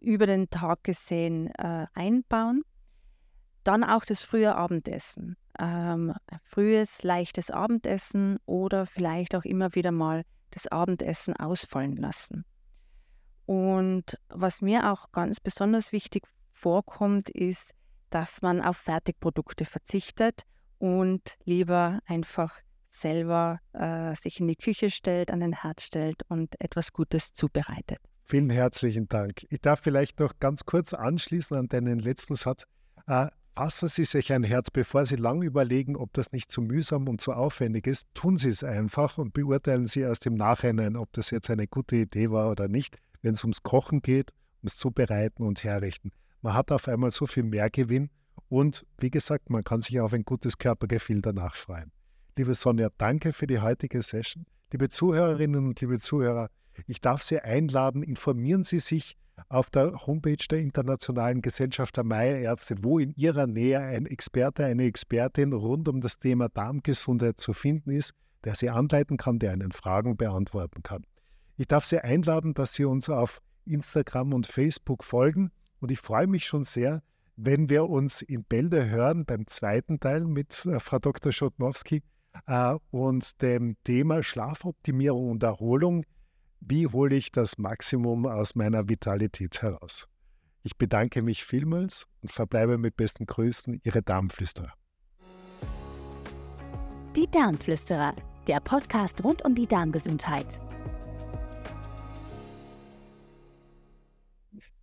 über 0.00 0.26
den 0.26 0.50
Tag 0.50 0.84
gesehen 0.84 1.48
äh, 1.54 1.86
einbauen. 1.94 2.62
Dann 3.64 3.84
auch 3.84 4.04
das 4.04 4.20
frühe 4.20 4.54
Abendessen. 4.54 5.36
Ähm, 5.58 6.14
frühes, 6.44 7.02
leichtes 7.02 7.50
Abendessen 7.50 8.38
oder 8.46 8.86
vielleicht 8.86 9.34
auch 9.34 9.44
immer 9.44 9.74
wieder 9.74 9.90
mal 9.90 10.22
das 10.50 10.66
Abendessen 10.68 11.36
ausfallen 11.36 11.96
lassen. 11.96 12.44
Und 13.46 14.18
was 14.28 14.60
mir 14.60 14.92
auch 14.92 15.10
ganz 15.10 15.40
besonders 15.40 15.92
wichtig 15.92 16.26
vorkommt, 16.52 17.30
ist, 17.30 17.72
dass 18.10 18.42
man 18.42 18.60
auf 18.60 18.76
Fertigprodukte 18.76 19.64
verzichtet 19.64 20.42
und 20.78 21.36
lieber 21.44 22.00
einfach 22.06 22.60
selber 22.90 23.60
äh, 23.72 24.14
sich 24.14 24.40
in 24.40 24.48
die 24.48 24.56
Küche 24.56 24.90
stellt, 24.90 25.30
an 25.30 25.40
den 25.40 25.52
Herd 25.52 25.80
stellt 25.80 26.22
und 26.28 26.60
etwas 26.60 26.92
Gutes 26.92 27.32
zubereitet. 27.32 27.98
Vielen 28.22 28.50
herzlichen 28.50 29.08
Dank. 29.08 29.46
Ich 29.48 29.60
darf 29.60 29.80
vielleicht 29.80 30.20
noch 30.20 30.38
ganz 30.38 30.64
kurz 30.66 30.92
anschließen 30.92 31.56
an 31.56 31.68
deinen 31.68 31.98
letzten 31.98 32.34
Satz. 32.34 32.64
Äh, 33.06 33.28
fassen 33.56 33.88
Sie 33.88 34.04
sich 34.04 34.32
ein 34.32 34.44
Herz, 34.44 34.70
bevor 34.70 35.06
Sie 35.06 35.16
lang 35.16 35.42
überlegen, 35.42 35.96
ob 35.96 36.12
das 36.12 36.30
nicht 36.32 36.52
zu 36.52 36.60
mühsam 36.60 37.08
und 37.08 37.20
zu 37.20 37.32
aufwendig 37.32 37.86
ist. 37.86 38.06
Tun 38.14 38.36
Sie 38.36 38.50
es 38.50 38.62
einfach 38.62 39.18
und 39.18 39.32
beurteilen 39.32 39.86
Sie 39.86 40.00
erst 40.00 40.26
im 40.26 40.34
Nachhinein, 40.34 40.96
ob 40.96 41.12
das 41.12 41.30
jetzt 41.30 41.50
eine 41.50 41.66
gute 41.66 41.96
Idee 41.96 42.30
war 42.30 42.50
oder 42.50 42.68
nicht, 42.68 42.98
wenn 43.22 43.32
es 43.32 43.42
ums 43.42 43.62
Kochen 43.62 44.00
geht, 44.00 44.30
ums 44.62 44.76
Zubereiten 44.76 45.42
und 45.42 45.64
Herrichten. 45.64 46.12
Man 46.42 46.54
hat 46.54 46.70
auf 46.70 46.86
einmal 46.86 47.10
so 47.10 47.26
viel 47.26 47.42
mehr 47.42 47.68
Gewinn 47.68 48.10
und 48.48 48.86
wie 48.98 49.10
gesagt, 49.10 49.50
man 49.50 49.64
kann 49.64 49.82
sich 49.82 49.98
auf 50.00 50.12
ein 50.12 50.24
gutes 50.24 50.58
Körpergefühl 50.58 51.20
danach 51.20 51.56
freuen. 51.56 51.90
Liebe 52.38 52.54
Sonja, 52.54 52.88
danke 52.98 53.32
für 53.32 53.48
die 53.48 53.58
heutige 53.58 54.00
Session. 54.00 54.46
Liebe 54.70 54.88
Zuhörerinnen 54.88 55.66
und 55.66 55.80
liebe 55.80 55.98
Zuhörer, 55.98 56.50
ich 56.86 57.00
darf 57.00 57.20
Sie 57.20 57.40
einladen, 57.40 58.04
informieren 58.04 58.62
Sie 58.62 58.78
sich 58.78 59.16
auf 59.48 59.70
der 59.70 60.06
Homepage 60.06 60.46
der 60.48 60.60
Internationalen 60.60 61.42
Gesellschaft 61.42 61.96
der 61.96 62.04
Meierärzte, 62.04 62.76
wo 62.80 63.00
in 63.00 63.12
Ihrer 63.16 63.48
Nähe 63.48 63.80
ein 63.80 64.06
Experte, 64.06 64.64
eine 64.64 64.84
Expertin 64.84 65.52
rund 65.52 65.88
um 65.88 66.00
das 66.00 66.20
Thema 66.20 66.48
Darmgesundheit 66.48 67.40
zu 67.40 67.54
finden 67.54 67.90
ist, 67.90 68.12
der 68.44 68.54
Sie 68.54 68.70
anleiten 68.70 69.16
kann, 69.16 69.40
der 69.40 69.54
Ihnen 69.54 69.72
Fragen 69.72 70.16
beantworten 70.16 70.84
kann. 70.84 71.02
Ich 71.56 71.66
darf 71.66 71.86
Sie 71.86 71.98
einladen, 71.98 72.54
dass 72.54 72.72
Sie 72.72 72.84
uns 72.84 73.08
auf 73.08 73.42
Instagram 73.64 74.32
und 74.32 74.46
Facebook 74.46 75.02
folgen 75.02 75.50
und 75.80 75.90
ich 75.90 75.98
freue 75.98 76.28
mich 76.28 76.44
schon 76.44 76.62
sehr, 76.62 77.02
wenn 77.34 77.68
wir 77.68 77.88
uns 77.90 78.22
in 78.22 78.44
Bälde 78.44 78.88
hören 78.88 79.24
beim 79.24 79.48
zweiten 79.48 79.98
Teil 79.98 80.24
mit 80.24 80.64
äh, 80.66 80.78
Frau 80.78 81.00
Dr. 81.00 81.32
Schotnowski 81.32 82.04
äh, 82.46 82.76
und 82.90 83.40
dem 83.42 83.76
Thema 83.84 84.22
Schlafoptimierung 84.22 85.30
und 85.30 85.42
Erholung 85.42 86.04
wie 86.60 86.86
hole 86.86 87.14
ich 87.14 87.30
das 87.30 87.56
Maximum 87.56 88.26
aus 88.26 88.54
meiner 88.54 88.88
Vitalität 88.88 89.62
heraus? 89.62 90.06
Ich 90.62 90.76
bedanke 90.76 91.22
mich 91.22 91.44
vielmals 91.44 92.06
und 92.20 92.32
verbleibe 92.32 92.78
mit 92.78 92.96
besten 92.96 93.26
Grüßen, 93.26 93.80
Ihre 93.84 94.02
Darmflüsterer. 94.02 94.72
Die 97.14 97.30
Darmflüsterer, 97.30 98.14
der 98.46 98.60
Podcast 98.60 99.22
rund 99.24 99.44
um 99.44 99.54
die 99.54 99.66
Darmgesundheit. 99.66 100.60